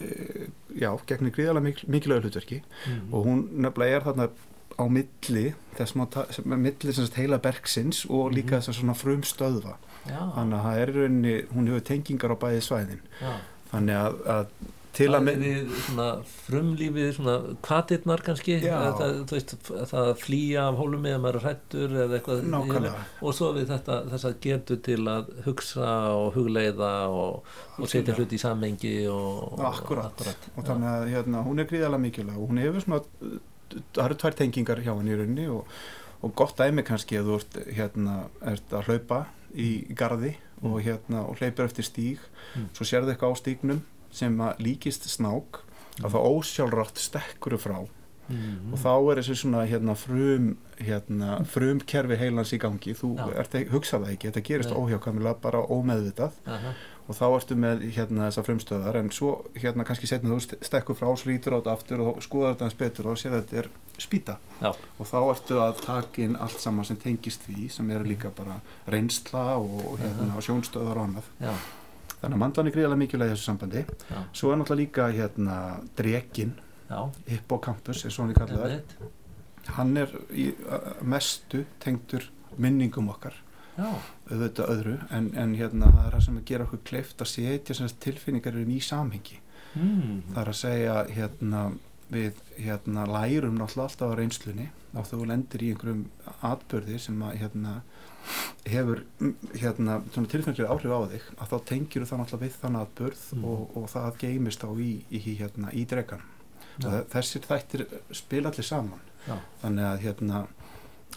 [0.00, 0.46] e,
[0.78, 3.14] já, gegnir gríðarlega mikil, mikilvæg hlutverki mhm.
[3.14, 4.28] og hún nefnilega er þarna
[4.78, 8.60] á milli þess að milli heila bergsins og líka Mhm.
[8.60, 9.74] þess að svona frum stöðva
[10.10, 13.30] já, þannig að það er í rauninni, hún hefur tengingar á bæði svæðin já.
[13.70, 20.78] þannig að, að til að frumlífið svona kvatirnar kannski það, veist, það að flýja af
[20.80, 22.88] hólum eða maður er hrættur eða eitthvað
[23.22, 28.16] og svo við þetta, þess að getu til að hugsa og hugleiða og, og setja
[28.16, 30.24] hluti í sammengi og, Akkurat.
[30.24, 30.66] og já.
[30.72, 33.02] þannig að hérna, hún er gríðarlega mikilvæg og hún hefur svona
[33.94, 35.80] það eru tvær tengingar hjá henni í rauninni og,
[36.24, 38.20] og gott dæmi kannski að þú ert, hérna,
[38.54, 42.18] ert að hlaupa í, í garði og, hérna, og hleypur eftir stíg
[42.56, 42.68] Mm.
[42.72, 43.80] svo sérðu eitthvað á stígnum
[44.10, 45.60] sem líkist snák
[46.02, 47.86] að það ósjálfrátt stekkur frá
[48.28, 48.72] Mhm.
[48.74, 53.38] og þá er þessi svona hérna, frum hérna, frum kerfi heilans í gangi þú Já.
[53.40, 54.78] ert ekki, hugsa það ekki, þetta gerist Nei.
[54.78, 56.72] óhjákvæmilega bara ómeðvitað Aha.
[57.08, 60.96] Og þá ertu með hérna þessar frumstöðar en svo hérna kannski setna þú st- stekkur
[60.98, 63.68] frá slítur á þetta aftur og skoðar þetta eins betur og sér að þetta er
[63.98, 64.34] spýta.
[64.60, 64.68] Já.
[64.98, 68.60] og þá ertu að taka inn allt saman sem tengist því sem er líka bara
[68.86, 71.30] reynsla og hérna, sjónstöðar og annað.
[71.40, 71.54] Já,
[72.20, 73.84] þannig að mandlan er gríðarlega mikilvæg í þessu sambandi.
[74.12, 75.58] Já, svo er náttúrulega líka hérna
[75.96, 76.52] drekin
[76.90, 77.00] já,
[77.32, 78.78] hippocampus er svona við kallaðar
[79.78, 80.46] hann er í
[81.04, 82.24] mestu tengdur
[82.56, 83.34] minningum okkar
[83.78, 83.90] já,
[84.30, 87.88] auðvitað öðru en, en hérna það er það sem að gera okkur kleift að setja
[88.06, 89.38] tilfinningar inn í samhengi.
[89.78, 90.22] Mm.
[90.32, 91.62] það er að segja hérna
[92.08, 96.06] við hérna lærum náttúrulega alltaf á reynslunni og þú lendir í einhverjum
[96.48, 97.74] atbörði sem að hérna
[98.68, 99.02] hefur
[99.60, 103.44] hérna tilfinningar áhrif á þig að þá tengir þú það náttúrulega við þann atbörð Mm.
[103.44, 106.24] og, og það geymist á í, í, hérna í dregan
[106.80, 107.84] þe- þessir þættir
[108.16, 109.04] spila allir saman.
[109.28, 110.40] Já, þannig að hérna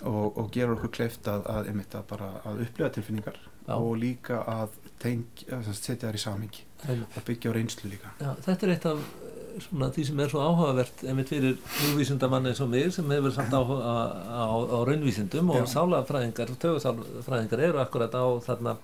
[0.02, 2.14] og, og gera okkur kleift að, að, að
[2.50, 7.58] að upplifa tilfinningar já, og líka að að setja þær í samingi og byggja á
[7.58, 8.12] reynslu líka.
[8.22, 12.50] Já, þetta er eitt af eh, svona, því sem er svo áhugavert einmitt fyrir hugvísindamann
[12.50, 13.98] eins og mig sem hefur samt áhuga á,
[14.46, 18.76] á, á raunvísindum og sálafræðingar, tögusálfræðingar eru akkurat á þarna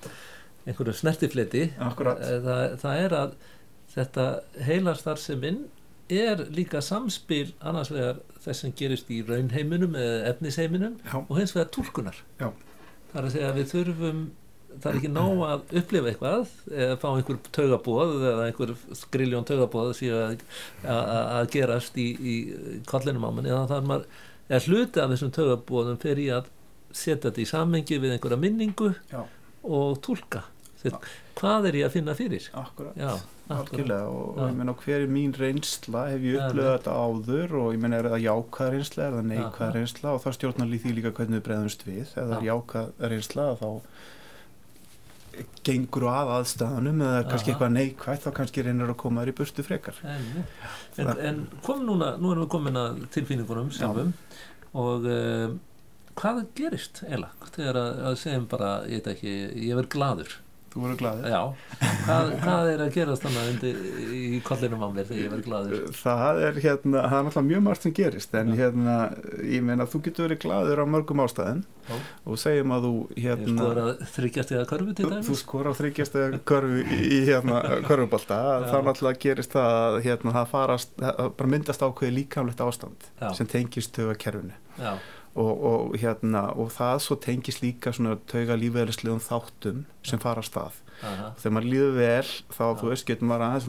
[0.68, 1.64] einhverju snertifleti.
[1.78, 3.38] Eh, það, það er að
[3.94, 4.28] þetta
[4.68, 5.66] heilastarfseminn
[6.14, 11.56] er líka samspil annars vegar þess sem gerist í raunheiminum eða efnisheiminum já, og hins
[11.56, 11.72] vegar
[13.12, 14.22] það er að segja að við þurfum
[14.78, 16.52] það er ekki nóg að upplifa eitthvað
[16.86, 22.36] eða fá einhver taugabóð eða einhver skriljón taugabóð síðan að, að, að gerast í, í
[22.90, 23.54] kollinum á manni.
[23.54, 24.06] Er maður
[24.48, 26.52] eða hluti af þessum taugabóðum fer í að
[26.96, 29.24] setja þetta í samengi við einhverja minningu Já.
[29.64, 30.44] og Þeir,
[31.38, 32.50] hvað er ég að finna fyrir?
[32.58, 32.98] Akkurat.
[33.00, 33.14] Já,
[33.54, 34.44] algjörlega og, Já.
[34.50, 36.04] ég meina hver er mín reynsla?
[36.12, 36.64] Hef ég nei.
[36.64, 37.56] þetta áður?
[37.62, 39.72] Og ég meina er það jákvæð reynsla er það neikvæð Aha.
[39.78, 40.14] reynsla?
[40.14, 42.06] Og þá stjórnar lí- því líka hvernig við bregðumst við.
[42.06, 42.54] Ef það er Já.
[42.54, 43.70] jákvæð reynsla þá
[45.68, 49.66] gengur að aðstæðanum eða kannski eitthvað neikvæð þá kannski reynir að koma þér í burtu
[49.66, 50.00] frekar.
[50.08, 50.26] En,
[51.04, 54.16] en, en kom núna nú erum við komin að tilfinningunum sjálfum.
[54.78, 55.54] Og uh,
[56.18, 59.36] hvað gerist eiginlega þegar að, að segjum bara, ég veit ekki,
[59.68, 60.36] ég verð gladur
[60.78, 61.40] þú verður glaðið já,
[62.06, 63.80] hvað, hvað er að gerast þannig undir,
[64.14, 67.64] í kollinum á mér þegar ég verð gladur það er hérna, það er náttúrulega mjög
[67.68, 68.58] margt sem gerist en Já.
[68.62, 68.98] hérna,
[69.42, 71.98] ég meina þú getur verið glaður á mörgum ástæðum Já.
[72.28, 75.42] og segjum að þú ég hérna skoður að þryggjast eða körfu til Þú, þú dæmis
[75.44, 76.18] skor á þryggjast
[76.52, 78.68] körfu í, í hérna körfubolta Já.
[78.70, 83.30] þá náttúrulega gerist það að hérna, það farast, það bara myndast ákveði líkamlegt ástand Já.
[83.40, 84.94] sem tengist taugakerfinu já,
[85.38, 90.50] og, og, hérna, og það svo tengist líka svona tauga lífeðlislegum þáttum sem fara að
[90.50, 90.84] stað.
[91.06, 93.68] Aha, þegar maður líður vel þá veist getur maður aðeins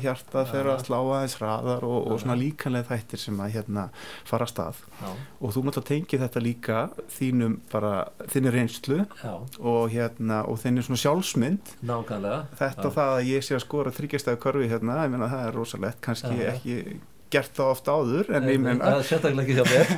[0.00, 0.50] hjartað Já.
[0.54, 3.84] fyrir að slá aðeins hraðar og, og líkanlega þættir sem að hérna
[4.30, 4.80] fara að stað.
[5.02, 5.10] Já,
[5.42, 6.78] og þú náttúrulega tengir þetta líka
[7.18, 7.92] þínum bara,
[8.32, 8.98] þinni reynslu
[9.58, 11.76] og hérna og þinni svona sjálfsmynd.
[11.92, 12.40] Nákvæmlega.
[12.62, 12.88] Þetta já.
[12.88, 16.00] og það að ég sé að skora þryggjastæðu korfi hérna, ég meina það er rosalegt.
[16.08, 16.54] Kannski Já.
[16.54, 16.80] ekki
[17.32, 18.92] gert það oft áður en ég meina
[19.80, 19.90] er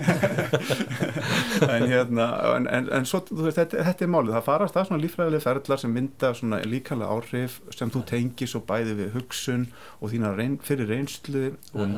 [1.77, 5.05] en hérna en, en, en svo, veist, þetta, þetta er málið það farast það svona
[5.05, 9.69] lífræðilega ferðlar sem mynda svona líkanlega áhrif sem þú tengir svo bæði við hugsun
[10.01, 11.93] og þína reyn, fyrir reynslu og Aha.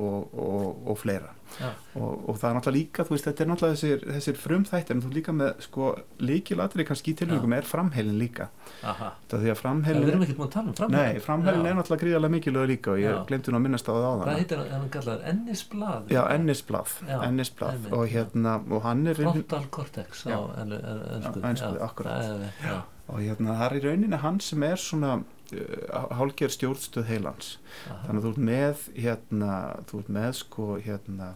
[0.00, 1.34] Og, og, og fleira.
[1.50, 1.66] Já.
[1.98, 5.08] og, og það er náttúrulega líka, veist, þetta er náttúrulega þessir, þessir frumþættir en þú
[5.16, 5.88] líka með sko
[6.22, 8.46] líkilatri kannski í tilvíkum er framheilin líka.
[8.86, 11.66] Aha, það því að framheilin við erum ekki búin að tala um fram Nei, framhælinn
[11.72, 14.30] er náttúrulega gríðarlega mikilvæg líka og ég glemti nú að minnast á það á hvað
[14.30, 17.74] það heitir hann, kallar ennisblað Já, ennisblað, Já, ennisblað.
[17.74, 20.38] einmitt, og hérna, og hann er frontal cortex á Já.
[20.62, 22.30] en, en, ensku, Já, ensku, akkúrat.
[22.30, 22.78] já, já,
[23.10, 25.18] og hérna, það er í rauninni hann sem er svona
[25.56, 27.54] uh, hálger stjórnstöð heilans
[27.88, 29.54] aha, þannig að þú ert með hérna,
[29.90, 31.30] þú ert með sko hérna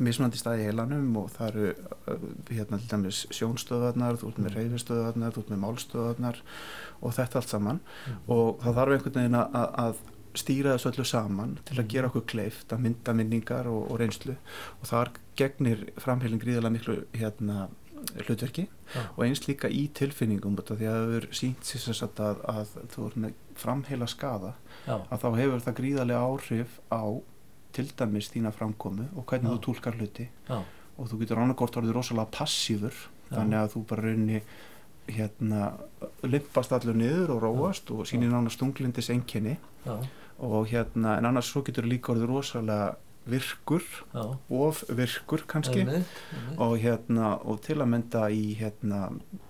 [0.00, 1.66] mismunandi staði í heilanum og það eru
[2.08, 4.56] uh, hérna til dæmis sjónstöðarnar þú ert með Mm.
[4.60, 6.40] reyfistöðarnar, þú ert með málstöðarnar
[7.02, 8.16] og þetta allt saman Mm.
[8.28, 9.94] og það þarf einhvern veginn að, að
[10.32, 11.88] stýra þessu öllu saman til að Mm.
[11.92, 14.36] gera okkur kleift að mynda minningar og, og reynslu
[14.80, 17.68] og þar gegnir framheilin gríðarlega miklu hérna
[18.26, 19.02] hlutverki Já.
[19.16, 23.20] og eins líka í tilfinningum því að það hefur sínt sagt að, að þú ert
[23.24, 24.54] með framheila skada
[24.86, 27.02] já, að þá hefur það gríðarlega áhrif á
[27.72, 29.54] til dæmis þína framkomu og hvernig Já.
[29.56, 30.28] þú túlkar hluti.
[31.00, 32.98] Og þú getur annarkort orðið rosalega passífur
[33.32, 34.42] þannig að þú bara raunni
[35.08, 35.70] hérna
[36.22, 39.56] limpast allur niður og róast og sýnir nána stunglindis enginni
[40.42, 42.92] og hérna en annars svo getur líka orðið rosalega
[43.26, 43.82] virkur
[44.14, 44.38] já.
[44.50, 45.80] of virkur kannski.
[45.80, 46.58] Einmitt, einmitt.
[46.58, 49.00] og hérna og til að mynda í hérna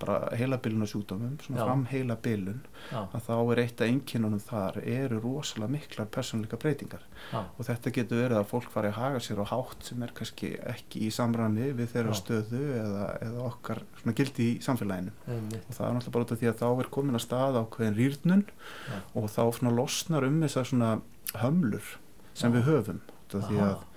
[0.01, 1.65] bara heilabilun og sjúkdómum svona Já.
[1.67, 2.61] fram heilabilun
[2.93, 7.05] að þá er eitt af einkennunum þar eru rosalega miklar persónleika breytingar.
[7.33, 10.13] Já, og þetta getur verið að fólk fari að haga sér á hátt sem er
[10.17, 15.15] kannski ekki í samræmi við þeirra stöðu eða, eða okkar svona gildi í samfélaginu.
[15.29, 17.61] Einmitt, og það er náttúrulega bara út af því að þá er komin að stað
[17.63, 18.45] ákveðin rýrnun
[18.91, 19.01] Já.
[19.15, 20.93] og þá svona losnar um þessar svona
[21.41, 21.97] hömlur
[22.37, 23.01] sem við höfum
[23.33, 23.89] út af því að,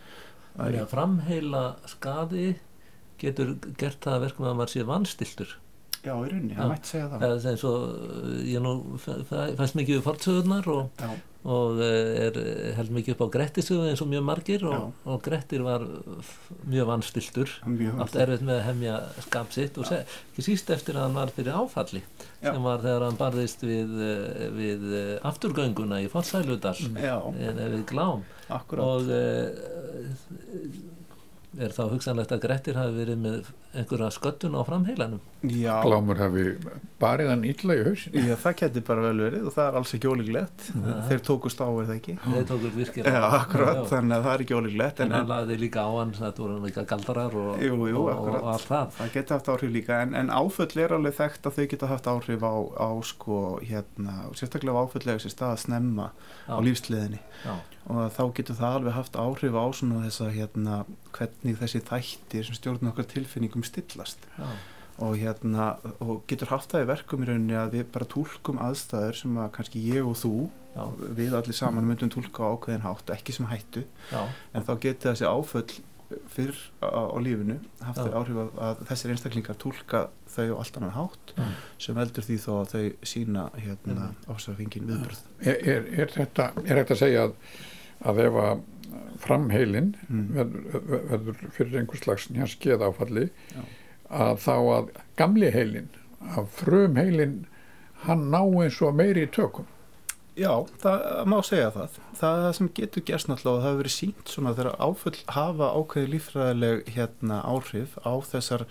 [0.55, 2.47] Þannig að framheila skadi
[3.19, 5.55] getur gert það að verkum að maður sé vannstiltur
[6.05, 7.23] já, í rauninni, það mætti segja það.
[7.51, 11.07] Eins og uh, ég nú fæ- fæ- fæst mikið við fortsöðunar og,
[11.45, 12.37] og uh, er
[12.79, 15.83] held mikið upp á Grettisöðu eins og mjög margir og, og Grettir var
[16.65, 17.51] mjög vannstiltur
[18.05, 18.95] átt erfitt með að hemja
[19.27, 22.01] skap sitt og seg, ekki síst eftir að hann var fyrir áfalli
[22.41, 22.49] Já.
[22.53, 27.85] sem var þegar hann barðist við, eh, við eh, afturgönguna í Fossæludal já, en við
[27.93, 29.09] glám akkurat og
[31.55, 35.21] er þá hugsanlegt að Grettir hafi verið með einhverja sköttun á framheilanum.
[35.45, 36.43] Já, Glámur hafi
[37.01, 39.91] barið hann illa í hausin já, það geti bara vel verið og það er alls
[39.97, 40.63] ekki ólíklegt.
[40.79, 40.93] Nei.
[41.09, 42.15] þeir tókust á er það ekki?
[42.25, 43.89] Þeir tókur virkilega já, akkurat, Já, já.
[43.91, 46.43] þannig að það er ekki ólíklegt en en, hann en lagði líka á hann þetta
[46.45, 48.89] voru líka galdarar og, Jú, jú, og, og, allt það.
[48.97, 52.09] Það geti haft áhrif líka en, en áföll er alveg þekkt að þau geta haft
[52.15, 56.09] áhrif á, á sko, hérna, sérstaklega ef áföll er sér stað að snemma
[56.49, 57.53] á lífsliðinni já,
[57.91, 60.79] og þá getur það alveg haft áhrif á svona þessa, hérna,
[61.15, 64.27] hvernig þessi þættir sem stjórnum okkar tilfinningum stillast.
[64.37, 64.47] Já,
[65.03, 69.17] og hérna, og getur haft það í verkum í rauninni að við bara túlkum aðstæður
[69.19, 70.35] sem að kannski ég og þú
[70.75, 70.85] já,
[71.17, 73.83] við allir saman myndum túlka á ákveðin hátt ekki sem hættu,
[74.15, 75.81] en þá getur þessi áföll
[76.29, 80.77] fyrr á, á lífinu haft þau áhrif að, að þessir einstaklingar túlka þau á allt
[80.79, 81.45] annan hátt já.
[81.81, 86.81] sem veldur því þó að þau sína hérna ásafingin viðbröð er, er, er þetta er
[86.81, 87.35] þetta að segja að,
[88.11, 88.63] að ef að
[89.21, 90.25] framheilin mm.
[90.35, 93.61] verður, verður fyrir einhvers slags njarskeið áfalli Já.
[94.23, 95.89] að þá að gamli heilin
[96.35, 97.39] að frum heilin
[98.05, 99.71] hann ná eins og meiri tökum
[100.35, 100.51] Já,
[100.83, 101.97] það má segja það.
[102.19, 106.09] Það sem getur gerst náttúrulega og það hefur verið sínt svona þegar áfull hafa ákveði
[106.11, 108.65] lífræðileg hérna áhrif á þessar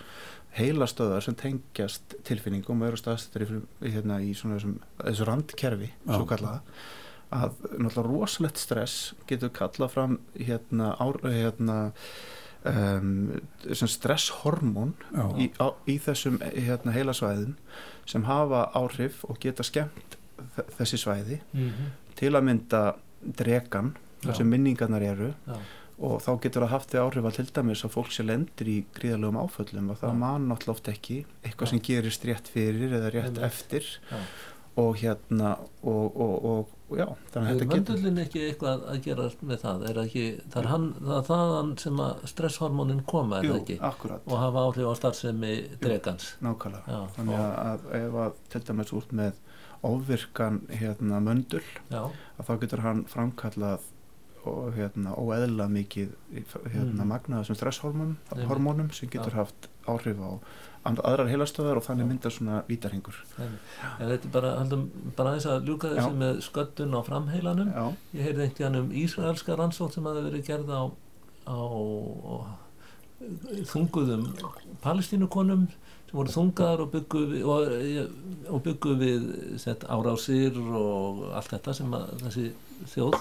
[0.55, 6.61] heilastöðar sem tengjast tilfinningum og eru staðstöður hérna, í svona þessum, þessu randkerfi, svo kallaða
[7.33, 11.77] að náttúrulega rosalegt stress getur kallað fram hérna, ár, hérna
[12.65, 13.41] um,
[13.73, 14.93] stresshormón
[15.41, 17.55] í, á, í þessum hérna, heilasvæðum
[18.09, 20.17] sem hafa áhrif og geta skemmt
[20.77, 21.89] þessi svæði Mhm.
[22.15, 22.83] til að mynda
[23.37, 25.55] dregan þar sem minningarnar eru Já.
[25.99, 28.77] og þá getur það haft því áhrif að til dæmis að fólk sem lendir í
[28.95, 30.17] gríðalegum áföllum og það Já.
[30.19, 31.69] man náttúrulega oft ekki eitthvað Já.
[31.73, 33.43] sem gerist rétt fyrir eða rétt Einmitt.
[33.43, 33.85] eftir
[34.77, 38.99] og hérna og, og, og já, þannig að Er þetta getur vöndullin ekki eitthvað að
[39.05, 39.85] gera með það?
[39.89, 43.77] Er ekki, það er hann, það er þaðan sem að stresshormónin koma, er það ekki?
[43.89, 46.27] akkurat, Og hafa áhrif á starfsemi dregans.
[46.41, 49.33] nákvæmlega Já, þannig og- að, ef að til dæmis út með
[49.85, 52.05] ofvirkan hérna möndul Já,
[52.39, 53.79] að þá getur hann framkallað
[54.45, 56.11] og hérna óeðla mikið
[56.69, 57.07] hérna Mm.
[57.07, 58.15] magna þessum stresshormónum
[58.47, 60.37] hormónum sem getur haft áhrif á
[60.85, 62.09] aðrar heilastöðar og þannig Já.
[62.11, 63.55] myndar svona vítarhingur en,
[63.99, 64.83] þetta er bara, haldum
[65.17, 66.19] bara aðeins að ljúka þessu Já.
[66.21, 67.71] með sköddun á framheilanum.
[67.73, 70.83] Já, Ég heyrði einhvern um Ísraelska rannsótt sem hafi verið gerð á,
[71.49, 72.35] á, á
[73.71, 74.27] þunguðum
[74.83, 75.65] palestínukonum
[76.05, 77.73] sem voru þungaðar og byggu við, og,
[78.53, 79.27] og byggu við
[79.61, 82.45] sett, árásir og allt þetta sem að, þessi
[82.93, 83.17] þjóð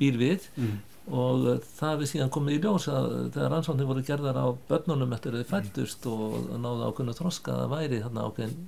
[0.00, 0.76] býr við mm.
[1.10, 5.32] Og það við síðan komið í ljós að þegar rannsóknir voru gerðar á börnunum eftir
[5.36, 8.66] að þau fættust og náðu ákveðnu þroska að væri þarna ákveðin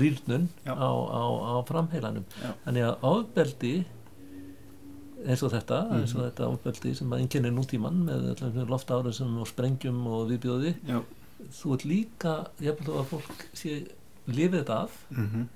[0.00, 2.50] rýrnun á, á, á framheilanum Já.
[2.64, 3.74] þannig að ofbeldi
[5.26, 6.00] eins og þetta Mhm.
[6.00, 10.74] eins og þetta ofbeldi sem að einkennir nútímann með öllum loftárusum og sprengjum og viðbjóði
[10.88, 11.02] Já.
[11.52, 13.86] þú ert líka, ég held að fólk sé
[14.28, 15.48] lifið þetta af Mm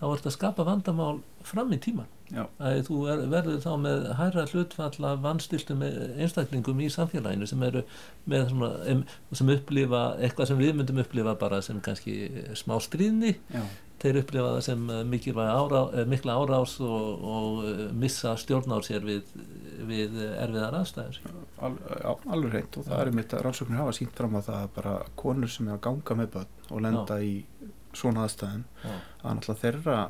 [0.00, 2.44] þá ert að skapa vandamál fram í tíman Já.
[2.62, 7.82] að þú er, verður þá með hærra hlutfall af vannstiltum einstaklingum í samfélaginu sem eru
[8.30, 12.16] með svona, em, sem upplifa eitthvað sem við myndum upplifa bara sem kannski
[12.58, 13.64] smá stríðni Já.
[14.04, 19.04] þeir upplifa það sem eh, eh, mikla árás og, og eh, missa stjórn á sér
[19.06, 19.34] við,
[19.90, 21.20] við erfiðar aðstæður
[21.60, 24.62] Al, já, alveg reynd og það er mitt að rannsóknir hafa sínt fram á það
[24.62, 27.34] að bara konur sem er að ganga með börn og lenda í
[27.96, 28.94] svona aðstæðum Já.
[28.94, 30.00] að náttúrulega þeirra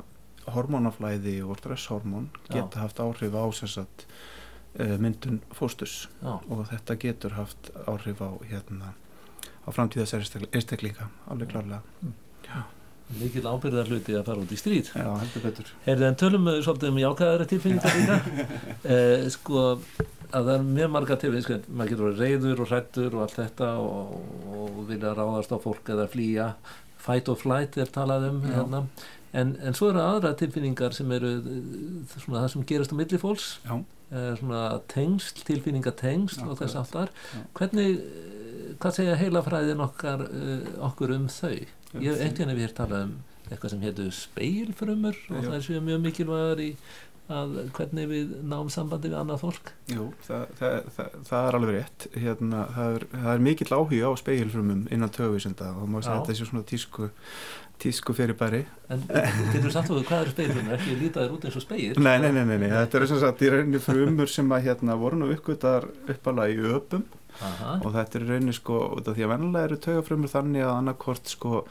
[0.49, 2.55] hormónaflæði og stresshormón Já.
[2.55, 4.05] geta haft áhrif á sagt,
[4.75, 6.39] eh, myndun fóstus Já.
[6.49, 8.93] og þetta getur haft áhrif á hérna
[9.61, 11.81] á framtíð þessar einstaklinga alveg klárlega.
[13.19, 14.91] Mikil ábyrðar hluti að fara út í stríð.
[14.95, 15.71] Já, heldur betur.
[15.83, 18.27] Heyrðu, en tölum við svolítið um jákæðara tilfinningar
[18.93, 19.63] eh, sko
[20.31, 23.35] að það er mjög marga tilfinningar sko, maður getur verið reyður og hrættur og allt
[23.35, 24.13] þetta og,
[24.55, 26.47] og vilja ráðast á fólk eða flýja.
[27.01, 28.53] Fight or flight er talað um Já.
[28.61, 28.85] hérna.
[29.33, 33.19] En, en svo eru aðra tilfinningar sem eru eh, svona það sem gerast á milli
[33.21, 33.49] fólks.
[34.11, 37.13] Eh, svona tengsl, tilfinningatengsl og þess aftar
[37.55, 41.53] hvernig, eh, hvað segja heilafræðin okkar eh, okkur um þau?
[41.95, 43.13] Ég hef einhvern veginn talað um
[43.47, 46.67] eitthvað sem heitur speilfrumur og það er séu mjög mikilvægar í
[47.31, 49.71] að hvernig við náum sambandi við annað fólk.
[49.87, 52.07] Jú, það, það, það, það er alveg rétt.
[52.17, 56.07] Hérna, það, er, það er mikill áhuga á speilfrumum innan tögvísinda og maður Já.
[56.09, 57.09] segja að þetta sé svona tísku
[57.81, 58.61] tísku fyrirbæri.
[58.91, 61.95] En getur þú sagt þú hvað eru speilfrumur ekki líta þér út eins og speil
[61.97, 62.69] Nei, nei, nei, nei, nei.
[62.73, 66.75] þetta eru sem sagt í rauninni frumur sem að hérna voru nú uppgötar uppalega í
[66.77, 67.07] öpum.
[67.41, 71.31] Aha, og þetta er í rauninni sko því að vennilega eru taugafrumur þannig að annarkvort
[71.31, 71.61] sko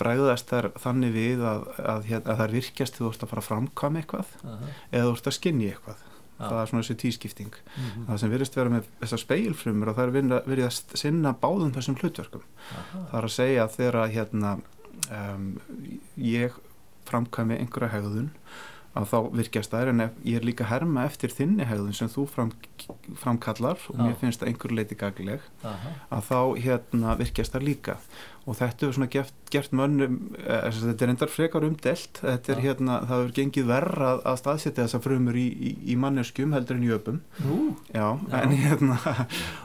[0.00, 3.48] bregðast þær þannig við að, að, að þær virkjast þegar þú ert að fara að
[3.50, 6.06] framkvæma eitthvað aha, eða þú ert að skinni eitthvað.
[6.40, 10.06] Það er svona þessi tískipting mhm, það sem virðist vera með þessar speilfrumur og það
[10.06, 12.46] er virðast sinna báðum þessum hlutverkum.
[12.70, 14.52] Aha, það er að segja að þegar að, hérna,
[15.10, 15.46] um,
[16.16, 16.58] ég
[17.10, 18.30] framkvæmi einhverja hegðun
[18.98, 22.24] að þá virkjast þær en ef, ég er líka herma eftir þinni hegðun sem þú
[22.30, 22.50] fram,
[23.20, 24.98] framkallar og mér finnst það einhver leiti
[25.62, 27.96] aha, að þá hérna virkjast það líka
[28.48, 32.20] og þetta er svona gert, gert mönnum eh, þetta er endar frekar umdelt.
[32.22, 32.64] Þetta er Já.
[32.68, 36.78] hérna, það er gengið verra að, að staðsetja þessa frumur í, í, í manneskjum heldur
[36.78, 37.20] en í öpum.
[37.92, 38.06] Já,
[38.40, 38.96] en hérna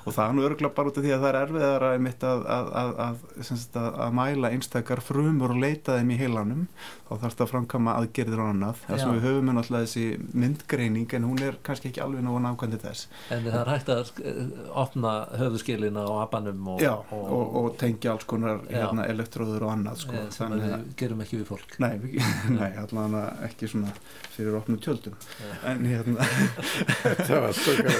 [0.06, 2.44] og það er nú örgulega bara út af því að það er erfiðar að, að,
[2.56, 6.68] að, að, að, að, að mæla einstakar frumur og leita þeim í heilanum.
[7.06, 8.80] Þá þarf það að framkama aðgerðir og annað.
[8.90, 9.10] Sem Já.
[9.14, 10.06] við höfum er náttúrulega þessi
[10.42, 13.08] myndgreining en hún er kannski ekki alveg náðu nákvæmdi þess.
[13.32, 14.40] En það er hægt að eh,
[14.84, 20.04] opna höfuskilina á abanum og, Já, og, og tengja alls konar hérna, elektróður og annað
[20.04, 21.76] sko, eh, sem við gerum ekki við fólk.
[21.84, 22.20] Nei, við,
[22.60, 23.94] nei allavega ekki svona
[24.36, 25.18] fyrir opnum tjöldum.
[25.66, 26.30] En hérna
[27.28, 28.00] það var stökar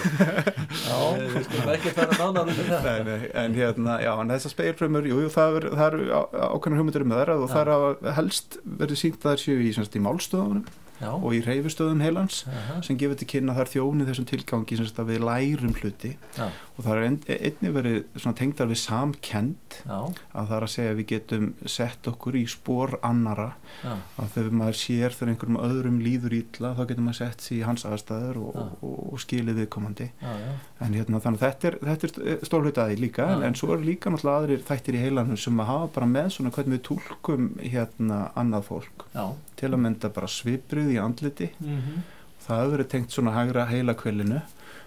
[1.20, 2.88] við skulum ekki fara nánar um það.
[2.88, 7.06] Nei, nei, en hérna, já, en þessar speilfrömmur jú, jú, það eru er ákveðnar hugmyndir
[7.06, 10.66] um það og það er helst verið sínt að það séu í, í málstöðunum
[10.96, 11.12] Já.
[11.12, 12.78] og í reyfustöðum heilans Aha.
[12.86, 16.46] sem gefur til kynna þar þjóni þessum tilgangi sem að við lærum hluti Já.
[16.76, 20.00] Og það er ein, einnig verið tengdar við samkend Já.
[20.36, 23.48] að það er að segja að við getum sett okkur í spór annara
[23.80, 23.94] Já.
[24.20, 27.62] að þegar maður sér þegar einhverjum öðrum líður ítla þá getur maður sett sér í
[27.70, 31.78] hans aðstæður og, og, og skilið viðkomandi en hérna þannig að þetta er,
[32.34, 35.64] er stór hlutaði líka en, en svo er líka náttúrulega aðrir þættir í heilanum sem
[35.64, 39.26] að hafa bara með svona hvernig við tólkum hérna annað fólk Já.
[39.56, 42.06] til að mynda bara sviprið í andliti mm -hmm.
[42.48, 44.44] það hefur verið tengt svona hægra heila kvellinu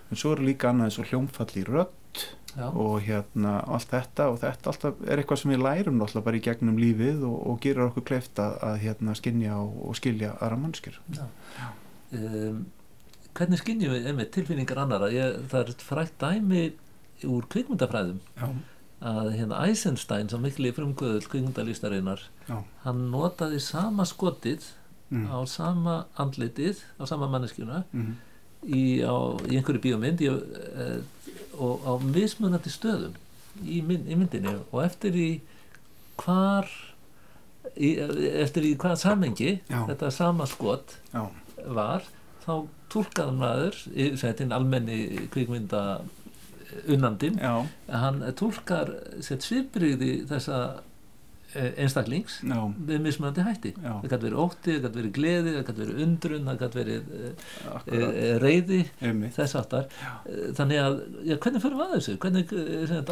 [0.08, 2.24] en svo er líka annað eins og hljómfall í rött
[2.56, 2.70] Já.
[2.72, 6.42] og hérna allt þetta og þetta alltaf er eitthvað sem við lærum alltaf bara í
[6.42, 10.58] gegnum lífið og, og gerir okkur kleift að, að hérna skinja og, og skilja aðra
[10.64, 12.64] mannskir um,
[13.38, 15.12] Hvernig skinnjum við einmitt tilfinningar annara?
[15.14, 16.64] Ég, það er frækt dæmi
[17.28, 18.48] úr kvikmyndafræðum Já.
[19.12, 22.24] að hérna Eisenstein sem mikli frumgöðul kvikmyndalistarinnar
[22.86, 24.72] hann notaði sama skotið
[25.10, 25.28] mm.
[25.30, 28.16] á sama andlitið á sama manneskjuna mm.
[28.66, 30.88] Í, á, í einhverju bíómynd í, e,
[31.58, 33.16] og á mismunandi stöðum
[33.62, 35.30] í, mynd, myndinni og eftir í
[36.18, 36.68] hvar
[37.76, 37.94] í,
[38.42, 41.28] eftir í hvað samengi þetta sama skot Já.
[41.66, 42.06] var
[42.44, 42.52] þá
[42.92, 43.80] tólkaði maður
[44.18, 45.82] settin almenni kvikmynda
[46.88, 47.38] unnandin
[47.88, 48.92] hann tólkar
[49.24, 50.60] sett svipriði þessa
[51.56, 52.58] einstaklings Já.
[52.76, 53.72] með mismunandi hætti.
[53.78, 53.92] Já.
[54.02, 57.02] það gæti verið ótti, það gæti verið gleði það gæti verið undrun, það gæti verið
[57.88, 59.34] e, reyði, Einmitt.
[59.38, 59.86] þess aftar
[60.58, 62.16] þannig að, já, hvernig fyrir við að þessu?
[62.24, 62.54] Hvernig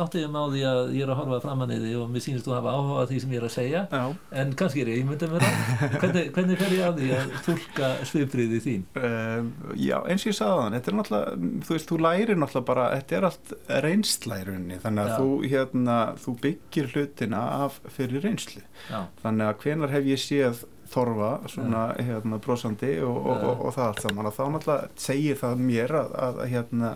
[0.07, 2.55] átti ég máði að ég er að horfa framan í því og mér sýnist þú
[2.55, 4.05] að hafa áhuga því sem ég er að segja, já.
[4.43, 5.57] en kannski er ég ímyndið mér að,
[6.03, 8.87] hvernig, hvernig fer ég að því að tólka svipriði þín?
[9.01, 12.69] Um, Já, eins og ég sagði þann þetta er náttúrulega, þú veist, þú lærir náttúrulega
[12.71, 13.53] bara, þetta er allt
[13.87, 18.63] reynslærunni þannig að þú, hérna, þú byggir hlutina af fyrir reynslu.
[18.91, 19.05] Já.
[19.25, 23.89] þannig að hvenar hef ég séð þorfa svona hérna brosandi og, og, og, og það
[23.89, 24.29] allt saman?
[24.29, 26.91] Að þá náttúrulega segir það mér að, að hérna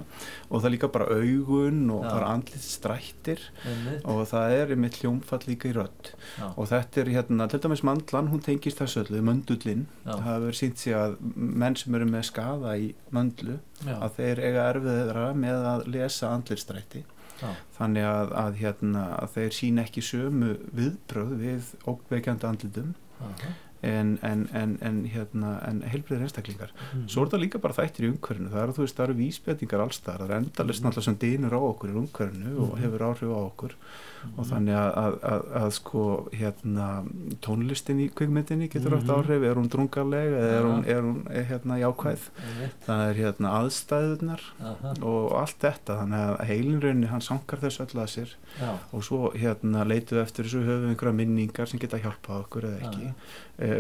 [0.47, 2.11] og það er líka bara augun og Já.
[2.13, 4.07] bara andlit strættir Einmitt.
[4.07, 6.13] og það er einmitt hljómfall líka í rödd.
[6.39, 6.47] Já.
[6.55, 10.79] og þetta er hérna, til dæmis mandlan hún tengist þessu öllu, möndullin það hefur sínt
[10.87, 13.59] sig að menn sem eru með skaða í möndlu
[13.91, 17.03] að þeir eiga erfiðra með að lesa andlitstrætti
[17.41, 17.51] Já.
[17.79, 23.53] þannig að, að, hérna, að þeir sína ekki sömu viðbröð við óveikjandi andlitum Aha.
[23.83, 27.07] En, en, en, en, hérna, en heilbriðir einstaklingar Mhm.
[27.09, 29.81] svo er það líka bara þættir í umhverfinu það eru, þú veist, það eru vísbendingar
[29.81, 30.91] allstar það er endalist Mhm.
[30.91, 32.83] náttúrulega sem dýnur á okkur í umhverfinu og Mhm.
[32.83, 33.73] hefur áhrif á okkur
[34.21, 34.39] Mhm.
[34.39, 37.05] og þannig að, að, að, að sko hérna
[37.41, 39.17] tónlistin í kvikmyndinni getur haft Mhm.
[39.17, 42.21] áhrif, er hún drungarleg eða er hún, er hún eh, hérna jákvæð
[42.87, 44.95] það er hérna aðstæðunar Aha.
[45.03, 48.77] og allt þetta þannig að heilinrauninni hann sankar þessu öll að sér Já.
[48.93, 52.81] og svo hérna leitum við eftir þessu höfum einhverja minningar sem geta hjálpað okkur eða
[52.91, 53.15] ekki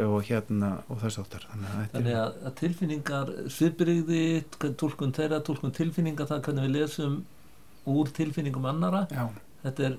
[0.07, 4.22] og hérna og þess áttar þannig að Þannig að, að tilfinningar svipriði,
[4.82, 7.18] tólkun þeirra, tólkun tilfinninga það hvernig við lesum
[7.91, 9.24] úr tilfinningum annara já,
[9.64, 9.99] þetta er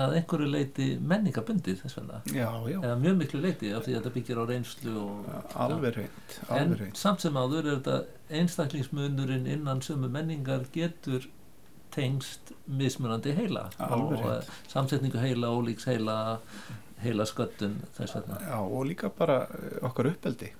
[0.00, 2.20] að einhverju leiti menningabundið þess vegna.
[2.30, 5.30] Já, já, eða mjög miklu leiti af því að þetta byggir á reynslu og,
[5.64, 7.96] alveg reynd en reynd samt sem áður er þetta
[8.38, 11.26] einstaklingsmunurinn innan sömu menningar getur
[11.90, 14.46] tengst mismunandi heila Alveg og rétt.
[14.46, 16.16] eh, samsetningu heila, ólíks heila
[17.02, 20.50] heila sköttun þess vegna já, og líka bara eh, okkar uppeldi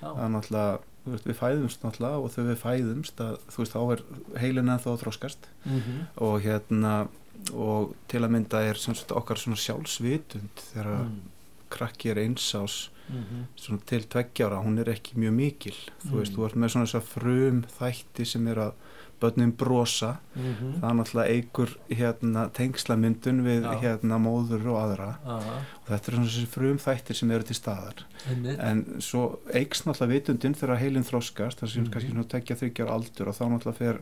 [0.00, 0.08] Já.
[0.14, 0.78] það er náttúrulega
[1.24, 4.02] við fæðumst náttúrulega og þegar við fæðumst að, þú veist, þá er
[4.42, 5.96] heilin ennþá að þroskast Mhm.
[6.16, 7.08] og hérna
[7.54, 8.74] og til að mynda er
[9.14, 11.18] okkar svona sjálfsvitund þegar Mm.
[11.70, 13.46] krakki er einsás Mhm.
[13.56, 15.74] svona til tveggjára, hún er ekki mjög mikil
[16.06, 16.36] þú veist, Mm.
[16.36, 18.72] þú ert með svona þess að frum þætti sem er að
[19.20, 20.80] börnin brosa Mhm.
[20.80, 23.80] það er náttúrulega eigur hérna tengslamyndun við Já.
[23.82, 27.56] hérna móður og aðra Aha, og þetta er svona þessi frum þættir sem eru til
[27.56, 27.94] staðar
[28.30, 28.58] einmitt.
[28.60, 31.90] en svo eikst náttúrulega vitundin þegar heilin þroskast það sem Mhm.
[31.90, 34.00] kannski svona tekja þryggjar aldur og þá náttúrulega fer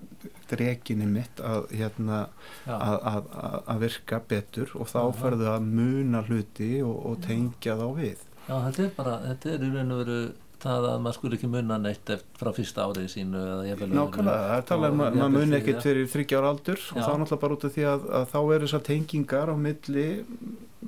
[0.50, 2.28] dreginni mitt að hérna
[2.66, 5.12] að, að, að virka betur og þá Aha.
[5.22, 9.64] ferðu að muna hluti og, og tengja þá við Já, þetta er bara, þetta er
[9.66, 10.18] í raun og veru
[10.62, 13.40] það að maður skulle ekki munna neitt frá fyrsta árið sínu.
[13.66, 17.02] Nákvæmlega, það er talað um Og að maður muni ekkert fyrir þryggjar aldur og Já.
[17.04, 20.06] þá náttúrulega bara út af því að, að þá eru þessar tengingar á milli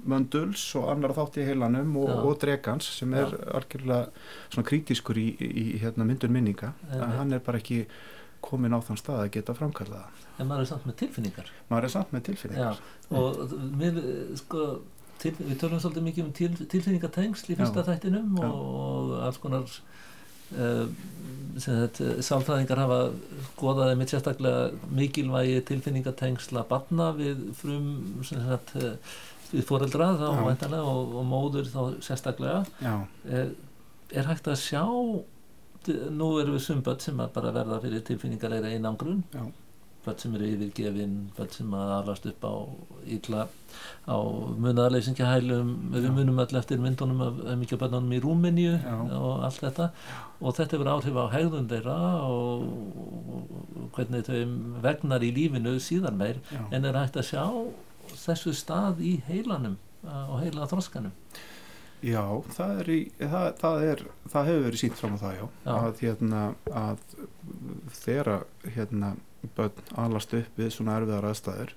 [0.09, 2.19] mönduls og annar þátt í heilanum og, Já.
[2.31, 3.41] og dregans sem er Já.
[3.59, 7.83] algjörlega svona krítiskur í, í hérna, myndun minninga að hann er bara ekki
[8.45, 10.27] komin á þann stað að geta framkallað það.
[10.39, 11.49] En maður er samt með tilfinningar.
[11.69, 12.83] maður er samt með Já, tilfinningar
[13.19, 13.99] og mér,
[14.39, 14.67] sko,
[15.23, 17.89] til, við tölum svolítið mikið um til, tilfinningatengsl í fyrsta Já.
[17.93, 18.49] þættinum Já.
[18.49, 19.65] og, og alls konar
[20.57, 20.85] uh,
[21.59, 22.99] sálfræðingar hafa
[23.53, 27.89] skoðaði mitt sérstaklega mikilvægi tilfinningatengsla barna við frum
[28.27, 29.17] sem sagt, eh,
[29.51, 30.29] við foreldra þá
[30.79, 32.63] og, og móður þá sérstaklega
[33.27, 33.51] er,
[34.15, 34.85] er hægt að sjá
[36.15, 39.43] nú erum við sumböld sem að bara verða fyrir tilfinningarleira einangrun Já.
[40.09, 42.55] Börn sem eru yfirgefin börn sem að alast upp á
[43.17, 43.47] illa
[44.09, 44.17] á
[44.65, 45.73] munaðarleysingahælum.
[45.95, 48.77] Við munum öll eftir myndunum af mikið börnunum í Rúmeníu
[49.19, 49.91] og allt þetta.
[50.41, 52.65] Og þetta hefur áhrif á hegðun þeirra og,
[53.85, 54.41] og hvernig þau
[54.85, 56.63] vegnar í lífinu síðan meir já.
[56.73, 57.45] en er hægt að sjá
[58.15, 61.13] þessu stað í heilanum á heila þroskanum
[62.03, 62.23] Já,
[62.55, 65.73] það er, í, það, það er það hefur verið sínt fram á það, já, Já.
[65.79, 67.01] að hérna að
[68.05, 68.45] þegar að,
[68.77, 69.11] hérna
[69.57, 71.73] börn alast upp við svona erfiðar aðstæður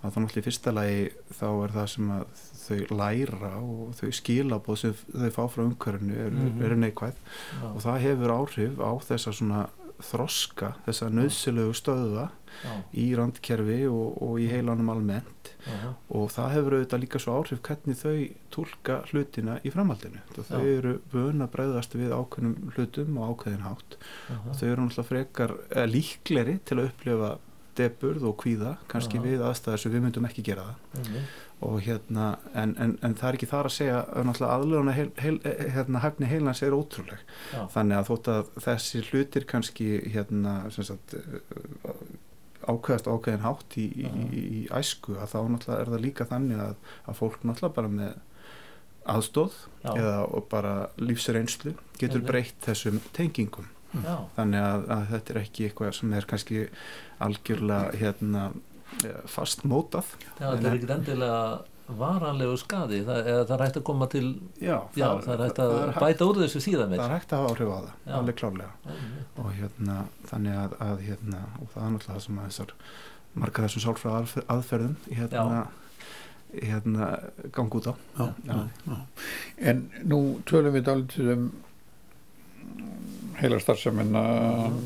[0.00, 1.00] að þá náttúrulega í fyrsta lagi
[1.36, 6.14] þá er það sem að þau læra og þau skilabóð sem þau fá frá umhverfinu
[6.24, 6.62] eru, Mhm.
[6.64, 9.66] eru neikvæð Já, og það hefur áhrif á þessa svona
[10.04, 12.28] þroska, þessa nöðsilegu stöða
[12.62, 12.72] já,
[13.02, 15.52] í randkerfi og, og í heilanum almennt.
[15.66, 18.14] Já, og það hefur auðvitað líka svo áhrif hvernig þau
[18.54, 20.22] tólka hlutina í framhaldinu.
[20.38, 20.72] Þau Já.
[20.78, 24.00] eru vön að bregðast við ákveðnum hlutum og ákveðin hátt.
[24.00, 25.56] Já, og þau eru náttúrulega frekar
[25.90, 27.36] líkleri til að upplifa
[27.78, 31.14] deburð og kvíða kannski við aðstæðar sem við myndum ekki gera það.
[31.60, 33.98] Og hérna, en, en, en það er ekki þar að segja
[34.48, 37.20] aðlöfuna heil, heil, eh, hérna, hæfni heilans er ótrúleg
[37.52, 37.66] Já.
[37.74, 42.00] þannig að þótt að þessi hlutir kannski hérna sagt eh,
[42.64, 46.64] ákveðast ákveðin hátt í, í, í, í æsku að þá náttúrulega er það líka þannig
[46.64, 48.16] að, að fólk náttúrulega bara með
[49.10, 49.92] aðstóð Já.
[49.92, 50.16] eða
[50.52, 52.30] bara lífsreynslu getur Einmitt.
[52.30, 56.66] breytt þessum tengingum já, þannig að, að þetta er ekki eitthvað sem er kannski
[57.24, 58.44] algjörlega hérna
[59.04, 61.42] eh, fastmótað já, þetta er ekki endilega
[62.00, 64.26] varanlegu skadi það, eða það er hægt að koma til
[64.62, 67.14] já, já, það er hægt að það er hægt, bæta úr þessu síðan það er
[67.16, 68.12] hægt að hafa áhrif á það, Já.
[68.20, 69.40] alveg klálega Einmitt.
[69.42, 69.96] og hérna
[70.30, 72.74] þannig að, að hérna, og það er náttúrulega það sem að þessar
[73.42, 75.58] marga þessum sálfræða aðferðum hérna,
[76.60, 77.08] hérna
[77.58, 78.54] gang út á Já, Já.
[78.54, 79.00] já, já.
[79.72, 79.82] En
[80.14, 80.20] nú
[80.50, 81.50] tölum við dálítið um
[83.40, 84.22] heila starfseminna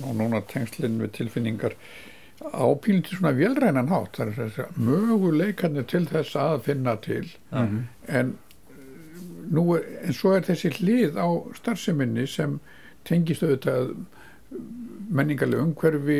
[0.07, 1.75] og núna tengslinn við tilfinningar
[2.43, 7.63] ápýldi svona vélrænan hátt það er þess að möguleikarnir til þess að finna til Já.
[7.63, 7.85] Mhm.
[8.09, 8.39] en
[9.55, 12.59] nú er, en svo er þessi hlið á starfseminni sem
[13.05, 13.95] tengist auðvitað
[15.15, 16.19] menningarlega umhverfi,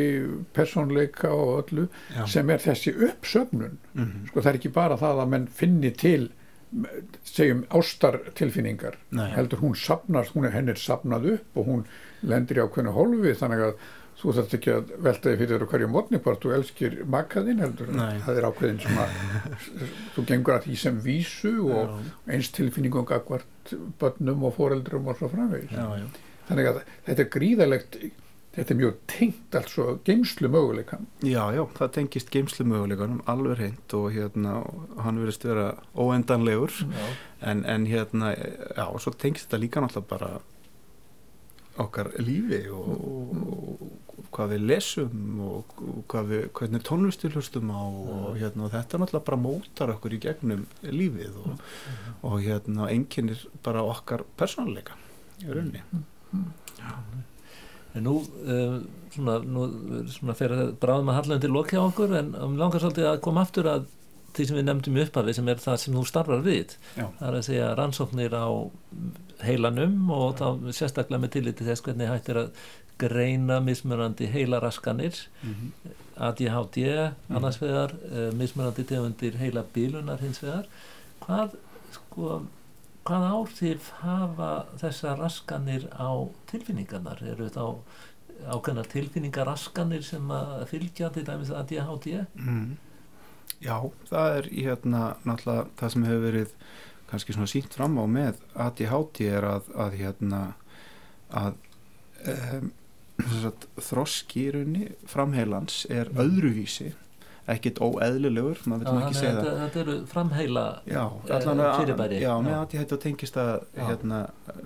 [0.53, 2.25] persónleika og öllu Já.
[2.27, 4.27] sem er þessi uppsöfnun Mhm.
[4.27, 6.29] sko það er ekki bara það að menn finni til
[7.23, 9.29] segjum ástartilfinningar Nei.
[9.31, 11.85] heldur hún sapnast, hún er hennir sapnað upp og hún
[12.23, 13.73] lendir í ákveðnu hólfi þannig að
[14.19, 17.91] þú þarft ekki að velta þig fyrir þér hverju mótni hvort þú elskir makaðinn heldur.
[17.95, 18.19] Nei.
[18.25, 19.07] það er ákveðin svona
[20.15, 21.97] þú gengur að því sem vísu og
[22.31, 25.73] eins tilfinningum gagvart börnum og foreldrum og svo framvegis.
[25.75, 26.07] Já, já.
[26.49, 27.99] þannig að þetta er gríðalegt
[28.55, 33.59] þetta er mjög tengt allt svo geimslu möguleikan já, já, það tengist geimslu möguleikunum alveg
[33.59, 34.61] hreint og hérna
[35.03, 36.71] hann verðist vera óendanlegur.
[36.71, 37.07] Já,
[37.51, 40.31] en, en hérna, já, og svo tengist þetta líka náttúrulega bara
[41.83, 44.04] okkar lífi og, og, og
[44.35, 49.01] hvað við lesum og, og hvað við, hvernig tónlistu hlustum á og, hérna, og þetta
[49.01, 51.65] náttúrulega bara mótar okkur í gegnum lífið og,
[52.27, 54.97] og hérna enginnir bara okkar persónuleika
[55.43, 55.83] í rauninni.
[57.95, 58.79] En nú, uh,
[59.15, 59.67] svona, nú
[60.11, 63.71] svona að bráðum að halla undir lokja okkur en um langar svolítið að koma aftur
[63.71, 63.85] að
[64.35, 66.73] því sem við nefndum í upphafi sem er það sem þú starfar við.
[66.97, 67.05] Já.
[67.19, 68.47] það er að segja rannsóknir á
[69.45, 72.65] heilanum og þá sérstaklega með tilliti þess hvernig hægt er að
[72.97, 75.17] greina mismunandi heilaraskanir
[76.15, 76.85] ADHD
[77.29, 80.67] annars vegar, uh, mismunandi tegundir heila bílunar hins vegar.
[81.25, 81.57] Hvað
[81.91, 82.45] sko
[83.05, 86.09] hvað áhrif hafa þessar raskanir á
[86.49, 87.21] tilfinningarnar?
[87.21, 87.67] Eru þetta
[88.55, 92.77] ákveðna tilfinningaraskanir sem að fylgja til dæmis ADHD Mm.
[93.61, 96.55] Já, það er hérna náttúrulega það sem hefur verið
[97.09, 100.41] kannski svona sínt fram á með ADHD er að, að hérna
[101.31, 101.53] að
[102.25, 102.71] um,
[103.41, 106.93] sagt, þroski í raunni framheilans er öðruvísi
[107.51, 112.21] ekkit óeðlilegur, maður nú ekki segja það þetta, eru framheila Já, eh, allan að, fyrirbæri.
[112.23, 112.61] já, með Já.
[112.63, 113.83] ADHD tengist að Já.
[113.89, 114.21] hérna,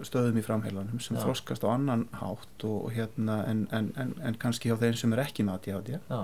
[0.07, 1.23] stöðum í framheilanum sem Já.
[1.25, 5.25] þroskast á annan hátt og hérna en, en, en, en kannski hjá þeim sem er
[5.25, 6.21] ekki með já,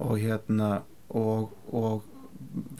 [0.00, 0.70] og hérna
[1.12, 2.08] og, og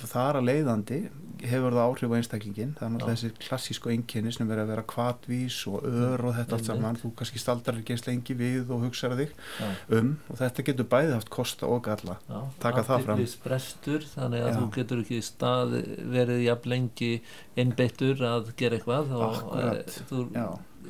[0.00, 1.00] þar að leiðandi
[1.42, 4.84] hefur það áhrif á einstaklingin það er náttúrulega þessi klassísku einkenni sem verður að vera
[4.94, 8.84] kvatvís og ör og þetta allt saman þú kannski staldar ekki eins lengi við og
[8.86, 9.70] hugsaður þig Já.
[9.98, 12.38] um og þetta getur bæði haft kosta og galla Já.
[12.64, 14.58] taka það fram brestur, þannig að Já.
[14.60, 15.74] þú getur ekki stað
[16.14, 17.10] verið jafn lengi
[17.56, 19.98] innbeittur að gera eitthvað og Akkurat.
[20.10, 20.28] þú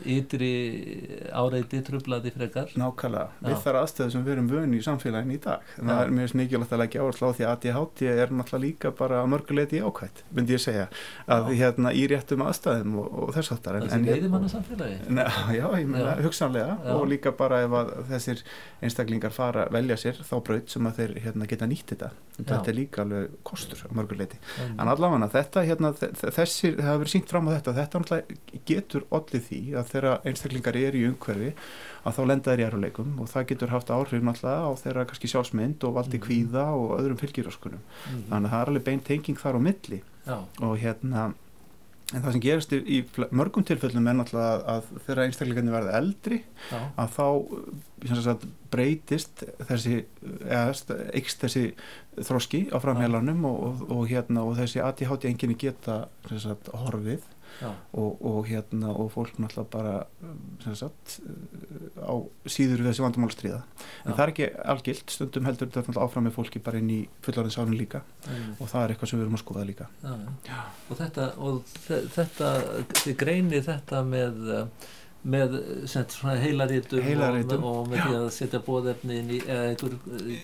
[0.03, 0.51] ytri
[1.33, 2.73] áreiti trublaði frekar.
[2.79, 3.47] Nákvæmlega, Já.
[3.47, 5.65] við þar aðstöðu sem við erum vöni í samfélagin í dag.
[5.79, 8.93] En það er mjög mikilvægt að leggja áherslu á því að ADHD er náttúrulega líka
[8.99, 10.89] bara mörguleiti ákvæmt, myndi ég segja
[11.31, 11.57] að já.
[11.63, 15.27] hérna í réttum aðstæðum og, og þess aftar Það sem leiðir manna samfélagi ne,
[15.59, 16.77] Já, ég meina, hugsanlega.
[16.95, 18.45] Og líka bara ef að þessir
[18.85, 22.13] einstaklingar fara að velja sér þá braut sem að þeir hérna, geta nýtt þetta.
[22.35, 24.41] Þetta er líka alveg kostur mörguleiti,
[24.75, 25.93] en allavega þetta hérna,
[26.35, 27.05] þessir, það
[29.85, 31.53] að þegar einstaklingar er í umhverfi
[32.05, 35.31] að þá lenda þeir í eruleikum og það getur haft áhrif náttúrulega á þeirra kannski
[35.31, 36.25] sjálfsmynd og valdi mm.
[36.27, 38.27] kvíða og öðrum fylgjuröskunum mm.
[38.33, 40.37] þannig að það er alveg beint tenging þar á milli Já.
[40.65, 41.31] og hérna
[42.13, 46.41] en það sem gerist í, í mörgum tilfellum er náttúrulega að, þeirra einstaklingarnir verða eldri
[46.69, 46.81] Já.
[47.01, 47.27] að þá
[48.27, 50.03] sagt, breytist þessi
[51.17, 51.65] eikst þessi
[52.21, 56.05] þroski á framheilanum og, og, og, hérna, og þessi ADHD enginni geta
[56.37, 57.25] sagt, horfið
[57.63, 61.19] og, og hérna og fólk náttúrulega bara sagt,
[62.01, 62.15] á
[62.47, 64.15] síður við þessi vandamálstriða en Já.
[64.15, 67.79] það er ekki algilt, stundum heldur þetta náttúrulega áfram með fólki bara inn í fullarðinsáðun
[67.79, 68.51] líka mm.
[68.59, 69.89] og það er eitthvað sem við erum að skoða líka
[70.49, 70.61] Já.
[70.89, 71.73] og þetta og
[72.19, 72.53] þetta,
[73.05, 74.45] þið greinir þetta með
[75.25, 75.55] með
[76.43, 79.95] heilarítum og, og með því að setja bóðefni inn í eða einhver,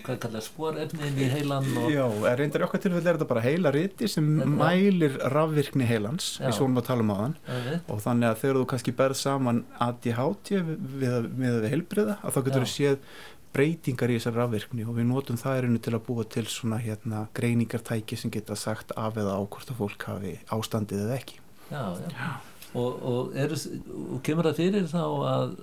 [0.05, 1.89] hvað kallar sporefni inn í heilan og...
[1.93, 2.05] Já,
[2.39, 4.49] reyndar í okkar tilfelli er þetta bara heilaríti sem þetta?
[4.57, 7.37] mælir rafvirkni heilans í svona talum á þann
[7.85, 12.65] og þannig að þegar þú kannski berð saman ADHD við, við heilbriða að þá getur
[12.65, 12.99] þú séð
[13.51, 17.25] breytingar í þessar rafvirkni og við notum það erinu til að búa til svona hérna
[17.37, 21.43] greiningartæki sem geta sagt af eða á hvort að fólk hafi ástandið eða ekki.
[21.67, 22.31] Já, já, já
[22.73, 25.55] og, og, er, og kemur það fyrir þá að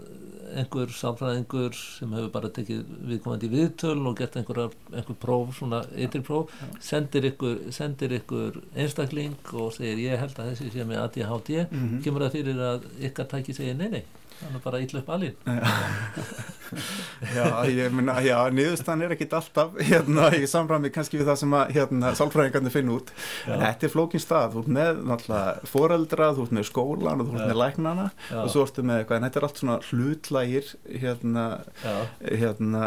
[0.56, 4.60] einhver sálfræðingur sem hefur bara tekið viðkomandi viðtöl og gert einhver,
[4.92, 6.52] einhver próf, svona eittir próf
[6.84, 11.82] sendir ykkur, sendir ykkur einstakling og segir ég held að þessi sé með ADHD, mm
[11.82, 12.00] -hmm.
[12.04, 14.04] kemur það fyrir að ykkar tæki segir nei nei
[14.42, 15.34] þannig bara ítla upp alveg
[17.32, 21.54] Já, ég minna, já, niðurstaðan er ekkit alltaf hérna í samræmi kannski við það sem
[21.56, 23.12] að hérna sálfræðingarnir finna út.
[23.46, 23.54] Já.
[23.54, 27.30] en þetta er flókin stað, þú ert með náttúrulega foreldra, þú ert með skólan og
[27.30, 28.36] þú ert með læknana já.
[28.42, 29.18] og svo ertu með eitthvað.
[29.18, 30.70] En þetta er allt svona hlutlægir
[31.04, 31.46] hérna,
[32.20, 32.84] hérna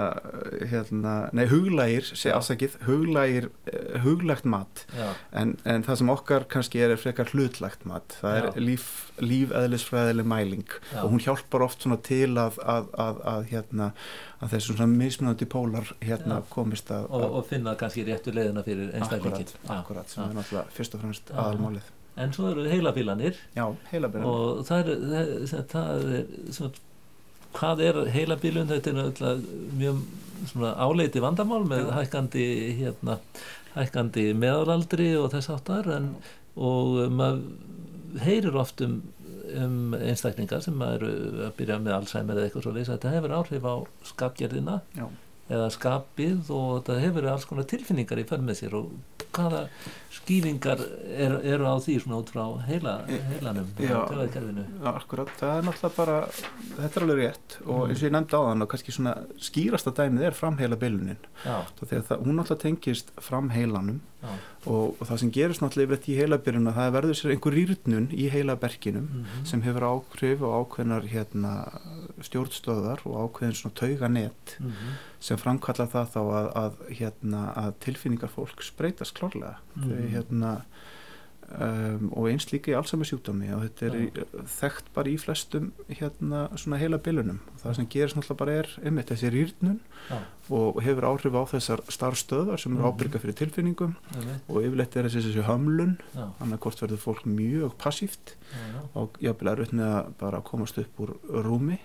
[0.71, 4.85] hérna, nei huglægir sé afsakið, huglægir eh, huglægt mat.
[5.33, 8.17] En, en það sem okkar kannski er er frekar hlutlægt mat.
[8.21, 8.87] Það er líf,
[9.23, 10.77] lífeðlisfræðileg mæling.
[11.01, 13.87] Og hún hjálp hjálpar oft til að, að, að, að hérna,
[14.51, 19.79] þessum mismunandi pólar hérna, komist að og, og finna kannski réttu leiðina fyrir einstæðleikin Akkurat,
[19.79, 21.89] akkurat sem er náttúrulega fyrst og fremst aðalmálið.
[22.21, 25.05] En svo eru heilabílanir Já, heilabílanir og það er,
[25.51, 26.27] það, það er
[26.57, 26.83] svona,
[27.55, 29.41] hvað er heilabílun þetta er
[29.79, 30.03] mjög
[30.81, 31.95] áleiti vandamál með Já.
[31.99, 32.45] hækkandi
[32.81, 33.17] hérna,
[33.75, 36.13] hækkandi meðalaldri og þess aftar en,
[36.59, 39.01] og maður heyrir oft um
[39.59, 41.11] um einstaklingar sem eru
[41.47, 43.75] að byrja með Alzheimer eða eitthvað svo leiðis að þetta hefur áhrif á
[44.11, 45.05] skapgerðina Já.
[45.51, 48.91] eða skapið og þetta hefur alls konar tilfinningar í för með sér og
[49.31, 49.65] hvaða
[50.11, 53.69] skýringar er, eru á því svona út frá heila, heilanum
[54.81, 57.57] Já, akkurat, það er náttúrulega bara þetta er alveg rétt.
[57.65, 57.85] Og mm.
[57.87, 59.15] eins og ég nefndi á þann og kannski svona
[59.47, 64.01] skýrasta dæmið er framheila bylunin þegar það, hún náttúrulega tengist framheilanum.
[64.69, 68.03] Og, og það sem gerist náttúrulega yfir þetta í heilabyrjun það verður sér einhver rýrnun
[68.13, 69.45] í heilaberkinum mm -hmm.
[69.49, 71.53] sem hefur ákrif og ákveðnar hérna,
[72.21, 74.99] stjórnstöðar og ákveðin svona tauganett mm -hmm.
[75.19, 79.57] sem framkalla það þá að, að, hérna, að tilfinningar fólk spreytast klárlega.
[79.75, 80.00] Mm -hmm.
[80.01, 80.55] Þau hérna
[81.51, 84.25] Um, og eins líka í allsama sjúkdómi og þetta er ja.
[84.53, 87.41] þekkt bara í flestum hérna svona heila bilunum.
[87.59, 90.21] Það sem gerist náttúrulega bara er einmitt þessi rýrnun ja.
[90.55, 92.95] og hefur áhrif á þessar starfstöðar sem eru mhm.
[92.95, 93.97] ábyrga fyrir tilfinningum.
[94.15, 94.39] Ja.
[94.47, 95.95] og yfirleitt er þessi þessi hömlun.
[96.31, 98.37] Annarkort verður fólk mjög passíft
[98.95, 101.81] og jáfnvel er auðvitað með að bara komast upp úr rúmi.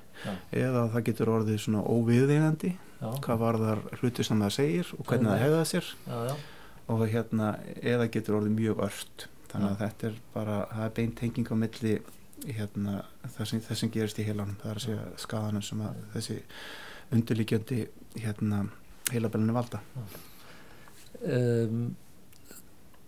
[0.54, 5.34] Eða það getur orðið svona óviðeinandi hvað var þar hluti sem það segir og hvernig
[5.34, 5.96] það hefða sér
[6.92, 9.26] og hérna eða getur orðið mjög ört.
[9.50, 11.94] Þannig að þetta er bara, það er beint tenging á milli
[12.44, 12.96] hérna,
[13.36, 16.40] það sem, sem gerist í heilanum, það er að segja skadanum sem að þessi
[17.16, 17.78] undirlíkjöndi
[18.22, 18.64] hérna,
[19.12, 19.80] heilabellinu valda.
[21.22, 21.86] Um,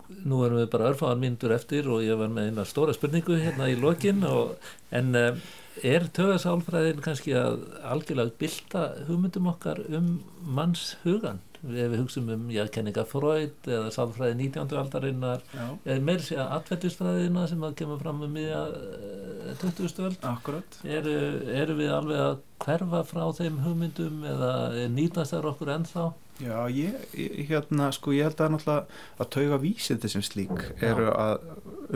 [0.09, 3.67] Nú erum við bara örfáðan myndur eftir og ég var með eina stóra spurningu hérna
[3.69, 4.55] í lokin og,
[4.89, 5.43] en um,
[5.85, 10.09] er töðasálfræðin kannski að algjörlega bylta hugmyndum okkar um
[10.41, 11.43] manns hugan?
[11.63, 14.77] Ef við hugsaum um já, kenninga Freud eða sálfræði 19.
[14.83, 20.05] aldarinnar eða meir sé að atverðisfræðina sem að kemur fram um miðja eh, 20.
[20.07, 21.19] öld Akkurat eru,
[21.59, 24.55] eru við alveg að hverfa frá þeim hugmyndum eða
[24.93, 29.57] nýtast þær okkur ennþá Já, ég, ég, hérna, sko, ég held að náttúrulega að tauga
[29.59, 31.49] vísindi sem slík eru að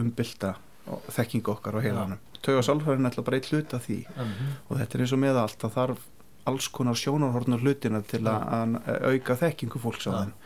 [0.03, 0.57] umbylta
[1.15, 2.23] þekkingu okkar á heilanum.
[2.43, 4.57] Tauga sálfræðin er alltaf bara eitt hlut af því mm -hmm.
[4.67, 6.01] og þetta er eins og með allt, það þarf
[6.49, 8.79] alls konar sjónarhornar hlutina til að,
[9.13, 10.37] auka þekkingu fólks á þeim.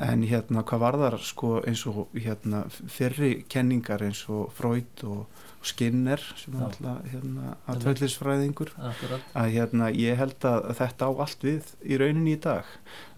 [0.00, 5.40] En hérna, hvað var þar, sko, eins og hérna, fyrri kenningar eins og Freud og
[5.66, 11.74] Skinner sem er alltaf hérna, aðtvæðlisfræðingur að hérna, ég held að þetta á allt við
[11.84, 12.64] í rauninni í dag.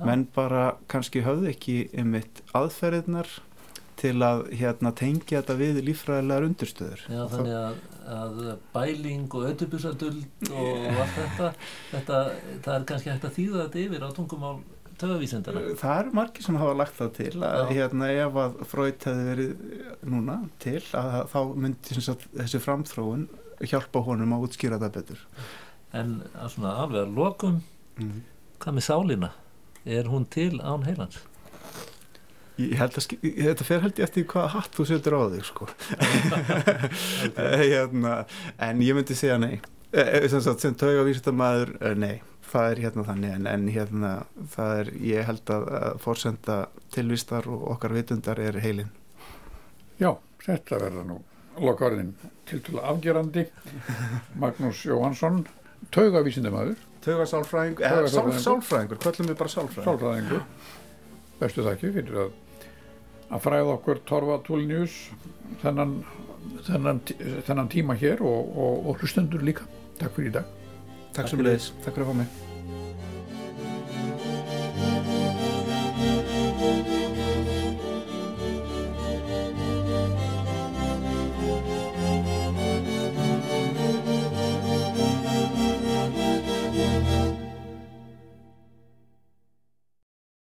[0.00, 0.04] Já.
[0.08, 3.30] menn bara kannski höfðu ekki einmitt aðferðirnar
[4.02, 7.80] til að hérna, tengja þetta við lífræðilegar undirstöður Já, þannig að,
[8.16, 8.38] að
[8.74, 11.50] bæling og ötubusaduld og allt þetta,
[11.92, 12.22] þetta
[12.66, 14.56] það er kannski hægt að þýða þetta yfir á tungumál
[15.02, 15.62] töðavísindana.
[15.80, 19.52] Það eru margir sem hafa lagt það til að hérna ef að Freud hefði verið
[20.12, 23.26] núna til að þá myndi sagt, þessi framþróun
[23.62, 25.24] hjálpa honum að útskýra það betur.
[25.96, 27.60] En að svona alveg að lokum
[28.00, 28.22] mm.
[28.62, 29.32] hvað með sálina?
[29.82, 31.18] Er hún til án heilans?
[32.60, 35.68] Ég held að þetta fer held ég eftir hvað hatt þú setur á þig sko.
[37.62, 38.18] Hérna,
[38.60, 39.56] en ég myndi segja nei.
[39.92, 42.20] Sem tauga vísindamæður nei.
[42.52, 44.08] Það er hérna þannig en, en hérna
[44.52, 46.56] það er, ég held að, að fórsenda
[46.92, 48.90] tilvistar og okkar vitundar er heilin.
[49.96, 50.10] Já,
[50.44, 51.16] þetta verður nú
[51.56, 52.12] lokaverðin
[52.48, 53.46] til til afgerandi.
[54.42, 55.46] Magnús Jóhansson
[55.96, 58.06] taugavísindamæður Taugasálfræðingur,
[58.38, 58.98] sálfræðingur.
[59.02, 60.44] Kvöllum við bara sálfræðingur Sálfræðingur
[61.42, 62.38] Bestu þakki fyrir að
[63.32, 64.96] að fræða okkur Torfa Túlnius
[65.62, 65.98] þennan,
[66.68, 67.02] þennan,
[67.48, 69.68] þennan tíma hér og, og, og hlustendur líka.
[70.00, 70.56] Takk fyrir í dag.
[71.16, 72.51] Takk sem leiðis, takk fyrir að fá mig